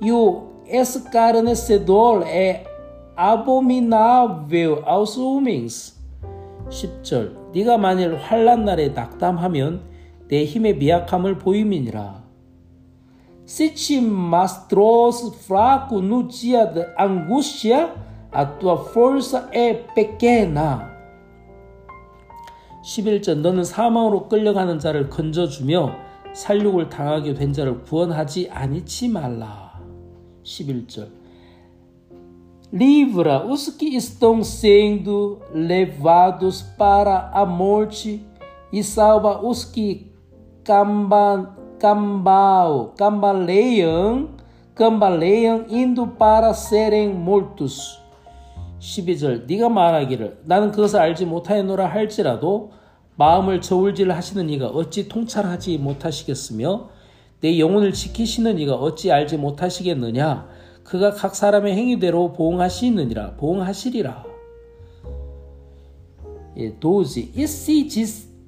e 0.00 0.10
o 0.10 0.62
escarnecedor 0.66 2.26
é 2.26 2.67
abominável 3.18 4.84
aos 4.86 5.18
homens. 5.18 5.98
10절 6.70 7.52
네가 7.52 7.76
만일 7.78 8.16
환란 8.16 8.64
날에 8.64 8.90
낙담하면 8.90 9.82
내 10.28 10.44
힘의 10.44 10.76
미약함을 10.76 11.38
보임이니라. 11.38 12.22
Se 13.44 13.74
te 13.74 13.98
mostras 13.98 15.34
fraco 15.44 15.98
no 15.98 16.28
dia 16.28 16.66
da 16.66 16.94
angústia, 16.96 17.94
a 18.30 18.44
tua 18.58 18.84
força 18.92 19.48
é 19.52 19.86
pequena. 19.94 20.86
11절 22.84 23.40
너는 23.40 23.64
사망으로 23.64 24.28
끌려가는 24.28 24.78
자를 24.78 25.08
건져주며 25.08 25.92
살육을 26.34 26.88
당하게 26.88 27.34
된 27.34 27.52
자를 27.52 27.82
구원하지 27.82 28.50
아니치 28.50 29.08
말라. 29.08 29.80
11절 30.44 31.17
Livra 32.70 33.46
os 33.46 33.70
que 33.70 33.96
estão 33.96 34.42
sendo 34.44 35.40
levados 35.54 36.60
para 36.60 37.30
a 37.32 37.46
morte 37.46 38.22
e 38.70 38.84
salva 38.84 39.40
os 39.42 39.64
que 39.64 40.12
camba, 40.62 41.56
cambal, 41.78 42.92
cambaleiam, 42.94 44.28
cambaleiam 44.74 45.64
indo 45.70 46.06
para 46.08 46.52
serem 46.52 47.14
mortos. 47.14 47.98
12절 48.80 49.46
네가 49.46 49.70
말하기를 49.70 50.42
나는 50.44 50.70
그것을 50.70 51.00
알지 51.00 51.24
못하였노라 51.24 51.86
할지라도 51.86 52.70
마음을 53.16 53.62
저울질 53.62 54.12
하시는 54.12 54.48
이가 54.50 54.66
어찌 54.68 55.08
통찰하지 55.08 55.78
못하시겠으며 55.78 56.90
내 57.40 57.58
영혼을 57.58 57.92
지키시는 57.92 58.58
이가 58.58 58.74
어찌 58.74 59.10
알지 59.10 59.38
못하시겠느냐 59.38 60.57
그가 60.87 61.11
각 61.11 61.35
사람의 61.35 61.73
행위대로 61.75 62.33
보응하시느니라 62.33 63.35
보응하시리라 63.37 64.25
예, 66.57 66.79
12 66.79 67.31
E 67.35 67.47
se 67.47 67.87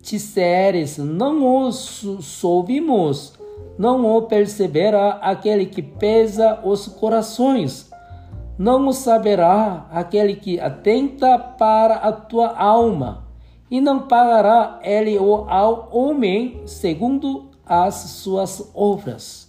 disseres 0.01 0.97
não 0.97 1.65
o 1.65 1.71
soubimos 1.71 3.33
não 3.77 4.05
o 4.05 4.21
perceberá 4.23 5.13
aquele 5.21 5.65
que 5.65 5.81
pesa 5.81 6.59
os 6.63 6.87
corações 6.87 7.89
não 8.57 8.87
o 8.87 8.93
saberá 8.93 9.87
aquele 9.91 10.35
que 10.35 10.59
atenta 10.59 11.37
para 11.39 11.95
a 11.95 12.11
tua 12.11 12.55
alma 12.55 13.25
e 13.69 13.81
não 13.81 14.07
pagará 14.07 14.79
ele 14.83 15.17
ao 15.17 15.89
homem 15.91 16.61
segundo 16.65 17.49
as 17.65 17.95
suas 17.95 18.71
obras. 18.73 19.48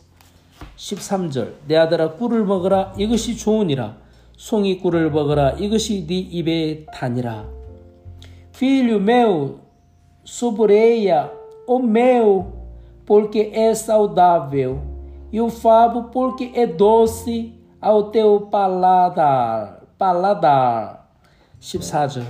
13절 0.82 1.54
내 1.68 1.78
아들아 1.78 2.14
꿀을 2.14 2.44
먹으라 2.44 2.94
이것이 2.98 3.38
좋으니라 3.38 3.98
송이 4.36 4.80
꿀을 4.80 5.12
먹으라 5.12 5.52
이것이 5.52 6.08
네 6.08 6.18
입에 6.18 6.86
다니라 6.92 7.62
Filho 8.54 9.00
meu, 9.00 9.60
soboreia 10.24 11.32
o 11.66 11.80
mel, 11.80 12.52
porque 13.08 13.50
é 13.54 13.74
saudável, 13.74 14.82
e 15.32 15.42
o 15.42 15.50
favo, 15.50 16.12
porque 16.12 16.52
é 16.54 16.68
doce 16.68 17.54
ao 17.80 18.12
teu 18.12 18.42
paladar. 18.52 19.82
paladar. 19.98 21.08
14절 21.60 22.24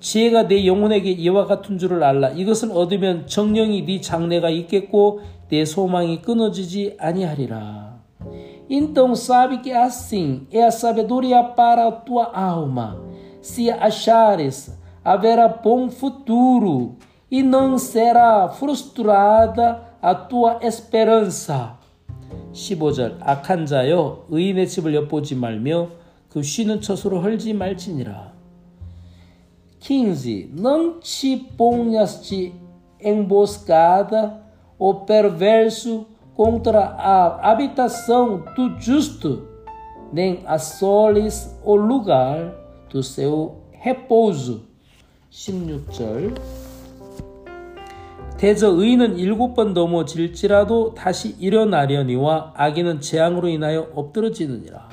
지혜가 0.00 0.48
내 0.48 0.66
영혼에게 0.66 1.10
이와 1.12 1.46
같은 1.46 1.78
줄을 1.78 2.02
알라. 2.02 2.28
이것을 2.30 2.72
얻으면 2.72 3.26
정령이 3.26 3.86
네 3.86 4.02
장래가 4.02 4.50
있겠고 4.50 5.22
내 5.53 5.65
소망이 5.65 6.21
끊어지지 6.21 6.95
아니하리라. 6.99 7.99
Então 8.69 9.15
sabe 9.15 9.59
que 9.59 9.71
assim 9.71 10.45
é 10.51 10.63
a 10.63 10.71
sabedoria 10.71 11.43
para 11.43 11.87
a 11.87 11.91
tua 11.91 12.31
alma. 12.33 13.01
Se 13.41 13.71
achares, 13.71 14.77
haverá 15.03 15.47
bom 15.47 15.89
futuro 15.89 16.97
e 17.31 17.41
não 17.41 17.77
será 17.79 18.47
frustrada 18.49 19.81
a 20.01 20.13
tua 20.13 20.59
esperança. 20.61 21.79
15절 22.53 23.17
악한 23.21 23.65
자여 23.65 24.25
의인의 24.29 24.67
집을 24.67 24.93
엿보지 24.95 25.35
말며 25.35 25.89
그 26.29 26.43
쉬는 26.43 26.81
처소로 26.81 27.21
헐지 27.21 27.53
말지니라. 27.53 28.33
15. 29.79 30.51
Não 30.53 30.99
te 30.99 31.37
ponhas 31.57 32.21
de 32.21 32.53
emboscada 32.99 34.42
o 34.78 34.94
perverso 34.94 36.06
contra 36.34 36.80
a 36.80 37.50
habitação 37.50 38.44
do 38.56 38.78
justo, 38.80 39.46
nem 40.12 40.42
assoles 40.46 41.56
o 41.64 41.74
lugar 41.74 42.52
do 42.88 43.02
seu 43.02 43.56
repouso. 43.72 44.62
16절 45.30 46.34
대저 48.36 48.68
의는 48.68 49.16
일곱 49.16 49.54
번 49.54 49.74
넘어질지라도 49.74 50.94
다시 50.94 51.34
일어나려니와 51.38 52.52
악인은 52.56 53.00
재앙으로 53.00 53.48
인하여 53.48 53.88
엎드러지느니라. 53.94 54.88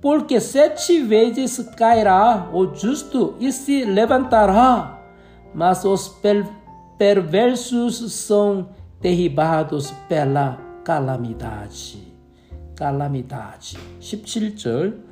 Porque 0.00 0.36
sete 0.36 1.00
vezes 1.02 1.58
cairá 1.76 2.50
o 2.52 2.66
justo 2.74 3.34
e 3.40 3.50
se 3.50 3.84
levantará, 3.84 5.00
mas 5.54 5.84
os 5.84 6.20
perversos 6.98 8.12
são 8.12 8.68
derribados 9.00 9.92
pela 10.08 10.58
calamidade. 10.84 12.06
calamidade. 12.76 13.78
17절 14.00 15.02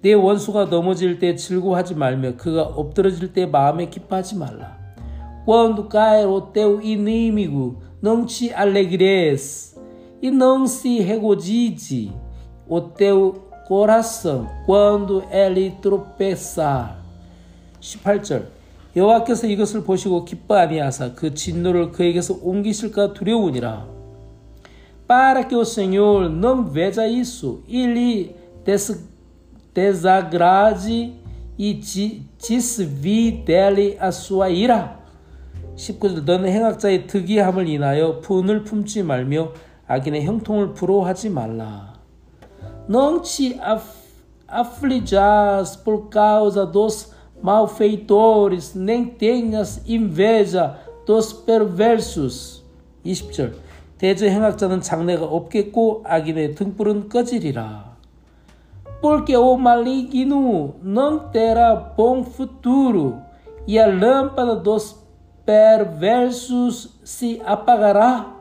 내 0.00 0.12
원수가 0.12 0.66
넘어질 0.66 1.18
때 1.18 1.34
즐거워하지 1.34 1.94
말며 1.94 2.36
그가 2.36 2.62
엎드러질 2.62 3.32
때 3.32 3.46
마음에 3.46 3.88
기뻐하지 3.88 4.36
말라. 4.36 4.76
Quando 5.44 5.88
cair 5.88 6.28
o 6.28 6.42
teu 6.42 6.80
inimigo, 6.82 7.80
não 8.02 8.26
te 8.26 8.52
alegres 8.52 9.74
e 10.20 10.30
não 10.30 10.66
se 10.66 11.00
regozije 11.00 12.12
o 12.68 12.80
teu 12.80 13.48
coração 13.66 14.46
quando 14.66 15.24
ele 15.30 15.70
tropeçar. 15.80 17.02
18절 17.80 18.57
여호와께서 18.96 19.46
이것을 19.46 19.84
보시고 19.84 20.24
기뻐 20.24 20.56
아니하사 20.56 21.14
그 21.14 21.34
진노를 21.34 21.92
그에게서 21.92 22.38
옮기실까 22.42 23.12
두려우니라. 23.12 23.98
Para 25.06 25.44
que 25.48 25.56
o 25.56 25.64
Senhor 25.64 26.28
não 26.28 26.64
veja 26.64 27.06
isso 27.06 27.62
e 27.66 27.86
lhe 27.86 28.36
des 28.64 29.08
desagrade 29.72 31.14
e 31.58 31.74
desvie 32.38 33.32
dele 33.44 33.96
a 33.98 34.10
sua 34.12 34.50
ira. 34.50 34.98
19절 35.76 36.24
너는 36.24 36.50
행악자의 36.50 37.06
특이함을 37.06 37.68
인하여 37.68 38.20
분을 38.20 38.64
품지 38.64 39.02
말며 39.02 39.52
악인의 39.86 40.24
형통을 40.24 40.74
부러워하지 40.74 41.30
말라. 41.30 41.94
Não 42.88 43.22
te 43.22 43.58
aflijas 44.48 45.76
por 45.76 46.08
causa 46.10 46.64
dos 46.64 47.12
malfeitores, 47.42 48.74
nem 48.74 49.06
tenhas 49.06 49.82
inveja 49.86 50.78
dos 51.06 51.32
perversos. 51.32 52.64
20절 53.04 53.54
대저 53.98 54.26
행악자는 54.26 54.80
장래가 54.80 55.24
없겠고 55.24 56.02
악인의 56.04 56.54
등불은 56.54 57.08
꺼지리라. 57.08 57.96
Terá 61.32 61.94
bom 61.96 62.24
futuro 62.24 63.22
e 63.66 63.78
a 63.78 63.86
lâmpada 63.86 64.56
dos 64.56 64.96
perversos 65.46 67.00
se 67.04 67.40
apagará. 67.44 68.36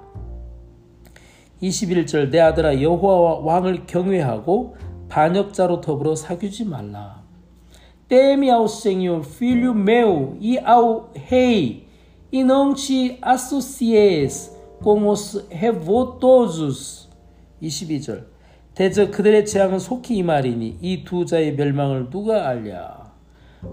21절 1.61 2.29
내 2.29 2.39
아들아 2.39 2.81
여호와와 2.81 3.39
왕을 3.39 3.85
경외하고 3.87 4.75
반역자로 5.09 5.81
더불어 5.81 6.15
사귀지 6.15 6.65
말라. 6.65 7.16
Teme 8.08 8.50
ao 8.50 8.68
Senhor, 8.68 9.22
filho 9.24 9.74
meu, 9.74 10.36
e 10.40 10.58
ao 10.58 11.10
rei, 11.14 11.88
e 12.30 12.44
não 12.44 12.74
te 12.74 13.18
associes 13.22 14.54
com 14.82 15.08
os 15.08 15.46
revoltosos. 15.50 17.08
22절 17.62 18.24
대저 18.74 19.10
그들의 19.10 19.46
재앙은 19.46 19.78
속히 19.78 20.16
임하리니 20.16 20.78
이 20.80 21.04
두 21.04 21.24
자의 21.24 21.54
멸망을 21.54 22.10
누가 22.10 22.48
알랴. 22.48 23.02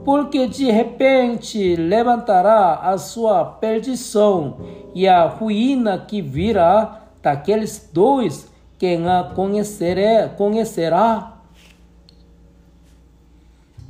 Porque 0.05 0.47
de 0.47 0.70
repente 0.70 1.76
levantará 1.76 2.76
a 2.76 2.97
sua 2.97 3.43
perdição 3.43 4.57
e 4.93 5.07
a 5.07 5.26
ruína 5.26 6.05
que 6.05 6.22
virá 6.22 7.07
daqueles 7.24 7.89
dois 7.91 8.47
quem 8.78 9.07
a 9.07 9.24
conhecerá, 9.36 10.30
conhecerá. 10.30 11.32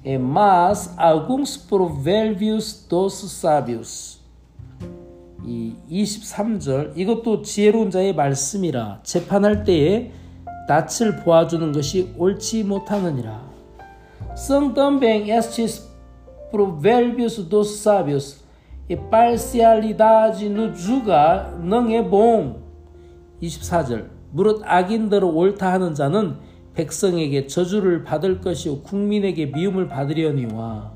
É, 0.05 0.19
mas 0.19 0.93
alguns 0.99 1.57
provérbios 1.57 2.87
dos 2.87 3.15
sábios. 3.15 4.23
이 5.47 5.75
23절 5.91 6.97
이것도 6.97 7.43
지혜로운 7.43 7.91
자의 7.91 8.15
말씀이라 8.15 9.01
재판할 9.03 9.65
때에 9.65 10.11
낯을 10.69 11.23
보아주는 11.25 11.73
것이 11.73 12.13
옳지 12.19 12.65
못하느니라. 12.65 13.55
São 14.35 14.75
também 14.75 15.31
estes 15.31 15.89
provérbios 16.51 17.39
dos 17.49 17.77
sábios 17.77 18.43
e 18.89 18.97
parcialidade 18.97 20.49
no 20.49 20.75
julgar 20.75 21.59
não 21.61 21.89
é 21.91 22.03
bom. 22.03 22.57
24절 23.43 24.09
무릇 24.33 24.63
악인대로 24.65 25.29
옳다 25.29 25.73
하는 25.73 25.95
자는 25.95 26.37
백성에게 26.75 27.47
저주를 27.47 28.05
받을 28.05 28.41
것이요 28.41 28.83
국민에게 28.83 29.47
미움을 29.47 29.89
받으려니와 29.89 30.93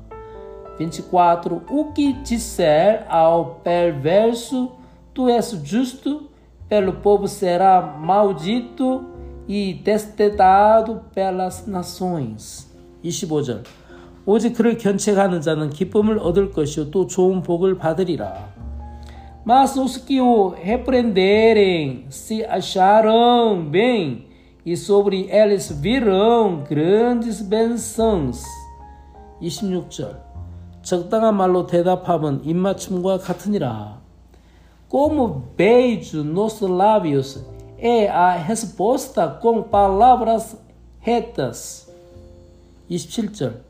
24 0.79 1.61
O 1.69 1.93
que 1.93 2.13
disser 2.23 3.05
ao 3.09 3.61
perverso 3.63 4.77
tu 5.13 5.29
és 5.29 5.51
justo 5.63 6.29
pelo 6.69 6.93
povo 6.93 7.27
será 7.27 7.81
maldito 7.81 9.05
e 9.47 9.73
destetado 9.73 11.01
pelas 11.13 11.67
nações 11.67 12.69
25절 13.03 13.63
오직 14.25 14.53
그를 14.53 14.77
견책하는 14.77 15.41
자는 15.41 15.69
기쁨을 15.69 16.19
얻을 16.19 16.51
것이요 16.51 16.91
또 16.91 17.07
좋은 17.07 17.41
복을 17.41 17.77
받으리라 17.77 18.59
Mas 19.45 19.77
os 19.77 19.97
que 19.97 20.21
o 20.21 20.49
repreenderem 20.49 22.05
se 22.09 22.45
acharão 22.45 23.65
bem, 23.71 24.28
e 24.69 24.77
sobre 24.77 25.27
eles 25.31 25.71
virão 25.71 26.63
grandes 26.63 27.41
bênçãos. 27.41 28.43
26절 29.41 30.21
적당한 30.83 31.35
말로 31.35 31.65
대답함은 31.65 32.45
입맞춤과 32.45 33.17
같으니라. 33.17 33.99
Como 34.87 35.47
beijo 35.57 36.23
nos 36.23 36.61
lábios 36.61 37.43
é 37.79 38.07
a 38.09 38.35
resposta 38.35 39.39
com 39.41 39.63
palavras 39.63 40.55
retas. 41.01 41.91
27절 42.91 43.61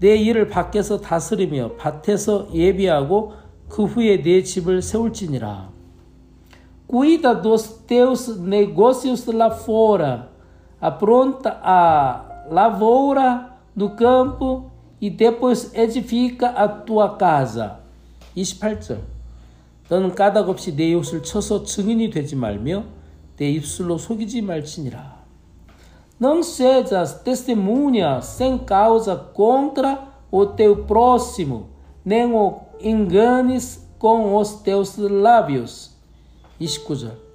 내 0.00 0.16
일을 0.16 0.48
밖에서 0.48 1.00
다스리며 1.00 1.76
밭에서 1.78 2.48
예비하고 2.52 3.32
그 3.70 3.84
후에 3.84 4.22
내 4.22 4.42
집을 4.42 4.82
세울지니라. 4.82 5.75
Cuida 6.87 7.33
dos 7.33 7.63
teus 7.87 8.37
negócios 8.37 9.25
lá 9.25 9.49
fora, 9.49 10.29
apronta 10.79 11.59
a 11.63 12.45
lavoura 12.49 13.53
no 13.75 13.91
campo 13.91 14.69
e 14.99 15.09
depois 15.09 15.73
edifica 15.73 16.49
a 16.49 16.67
tua 16.67 17.15
casa. 17.17 17.79
28절. 18.35 18.99
너는 19.89 20.15
까닭없이 20.15 20.75
내 20.75 20.93
옷을 20.93 21.23
쳐서 21.23 21.63
증인이 21.63 22.09
되지 22.11 22.35
말며 22.35 22.85
내 23.35 23.49
입술로 23.49 23.97
속이지 23.97 24.41
말지니라. 24.41 25.21
Não 26.19 26.43
sejas 26.43 27.23
testemunha 27.23 28.21
sem 28.21 28.59
causa 28.59 29.15
contra 29.15 30.07
o 30.29 30.45
teu 30.45 30.85
próximo, 30.85 31.69
nem 32.05 32.31
o 32.31 32.59
enganes 32.79 33.89
com 33.97 34.35
os 34.35 34.61
teus 34.61 34.97
lábios. 34.97 35.94
29절. 36.60 37.26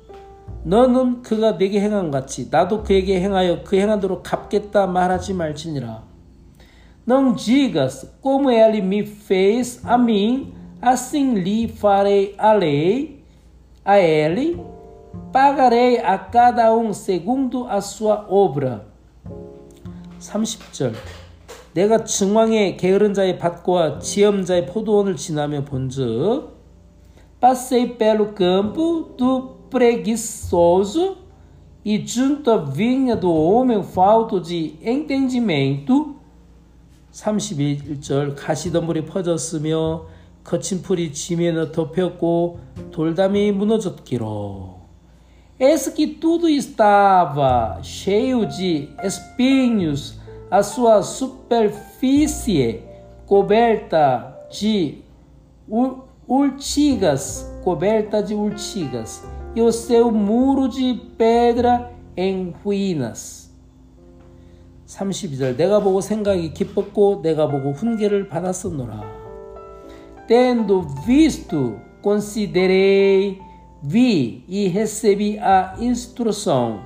너는 0.64 1.22
그가 1.22 1.58
내게 1.58 1.80
행한 1.80 2.12
같이 2.12 2.50
나도 2.52 2.84
그에게 2.84 3.20
행하여 3.20 3.64
그 3.64 3.78
행한 3.78 4.00
대로 4.00 4.22
갚겠다 4.22 4.88
말하지 4.88 5.34
말지니라. 5.34 6.04
A 9.88 9.96
mim, 9.96 10.54
assim 10.82 11.36
lhe 11.36 11.68
farei 11.68 12.36
a 12.40 12.58
lei 12.58 13.24
a 13.84 13.98
ele, 13.98 14.58
pagarei 15.34 15.98
a 15.98 16.30
cada 16.30 16.72
um 16.74 16.94
segundo 16.94 17.68
a 17.68 17.78
sua 17.78 18.26
obra. 18.30 18.86
30절. 20.20 20.94
내가 21.74 22.04
증왕의 22.04 22.78
게으른 22.78 23.14
자의 23.14 23.40
밭과 23.40 24.00
지엄자의 24.00 24.68
포도원을 24.68 25.16
지나며 25.16 25.64
본즉 25.66 26.51
passei 27.41 27.89
pelo 27.89 28.33
campo 28.33 29.15
do 29.17 29.57
preguiçoso 29.71 31.19
e 31.85 32.05
junto 32.05 32.51
à 32.51 32.57
vinha 32.57 33.15
do 33.15 33.33
homem 33.33 33.83
falto 33.83 34.41
de 34.41 34.75
entendimento 34.83 36.17
31절 37.13 38.35
가시덤불이 38.37 39.07
퍼졌으며 39.07 40.07
거친 40.45 40.83
풀이 40.83 41.13
지면에 41.13 41.73
덮였고 41.73 42.59
돌담이 42.93 43.53
무너졌기로 43.53 44.77
Eis 45.59 45.89
que 45.89 46.07
tudo 46.07 46.51
estava 46.51 47.81
cheio 47.83 48.45
de 48.45 48.91
espinhos, 49.03 50.21
a 50.51 50.63
sua 50.63 51.03
superfície 51.03 52.83
coberta 53.25 54.47
de 54.51 55.03
urtigas, 56.28 57.52
coberta 57.64 58.22
de 58.22 58.34
urtigas, 58.34 59.24
e 59.56 59.62
o 59.62 59.72
seu 59.72 60.12
muro 60.12 60.68
de 60.68 60.94
pedra 61.18 61.92
em 62.16 62.54
ruínas. 62.64 63.52
32절 64.86 65.56
내가 65.56 65.80
보고 65.80 66.02
생각이 66.02 66.54
기뻤고 66.54 67.22
내가 67.24 67.48
보고 67.48 67.72
훈계를 67.72 68.28
받았었노라. 68.28 69.22
Tendo 70.28 70.82
visto, 71.06 71.80
considerei, 72.02 73.40
vi 73.82 74.44
e 74.48 74.68
recebi 74.68 75.40
a 75.40 75.76
instrução. 75.80 76.80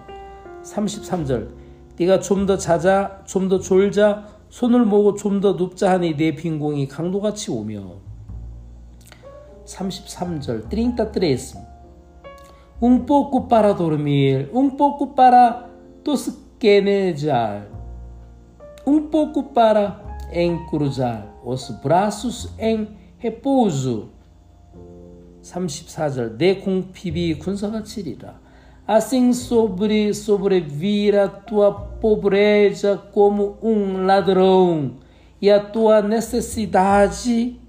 33절 0.64 1.50
네가 1.98 2.20
좀 2.20 2.46
더 2.46 2.58
자자, 2.58 3.24
좀 3.26 3.50
더 3.50 3.60
졸자, 3.60 4.28
손을 4.50 4.86
모고 4.86 5.16
좀 5.16 5.42
더 5.42 5.54
눕자 5.54 5.92
하니 5.92 6.16
내 6.16 6.36
빈공이 6.36 6.88
강도같이 6.88 7.52
오며 7.52 8.05
33절 9.65 10.69
33 10.69 11.57
Um 12.83 13.01
pouco 13.01 13.43
para 13.43 13.73
dormir, 13.75 14.49
um 14.55 14.71
pouco 14.71 15.09
para 15.09 15.69
tosquenejar, 16.03 17.67
um 18.87 19.03
pouco 19.03 19.43
para 19.43 20.01
encruzar 20.33 21.27
os 21.45 21.71
braços 21.83 22.49
em 22.59 22.89
repouso. 23.19 24.09
34절 25.43 26.37
내 26.39 26.57
궁핍이 26.57 27.39
군사가 27.39 27.83
치리라. 27.83 28.41
Assim 28.87 29.33
sobre, 29.33 30.13
sobrevir 30.13 31.15
a 31.17 31.29
tua 31.29 31.73
pobreza 31.73 32.97
como 33.13 33.57
um 33.63 34.05
ladrão 34.05 34.97
e 35.41 35.51
a 35.51 35.61
tua 35.61 36.03
necessidade 36.03 37.61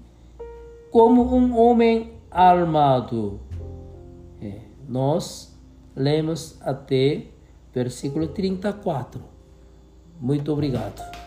como 0.91 1.35
um 1.35 1.57
homem 1.57 2.13
armado. 2.31 3.39
É, 4.41 4.61
nós 4.87 5.57
lemos 5.95 6.59
até 6.61 7.27
versículo 7.73 8.27
34. 8.27 9.21
Muito 10.19 10.51
obrigado. 10.51 11.26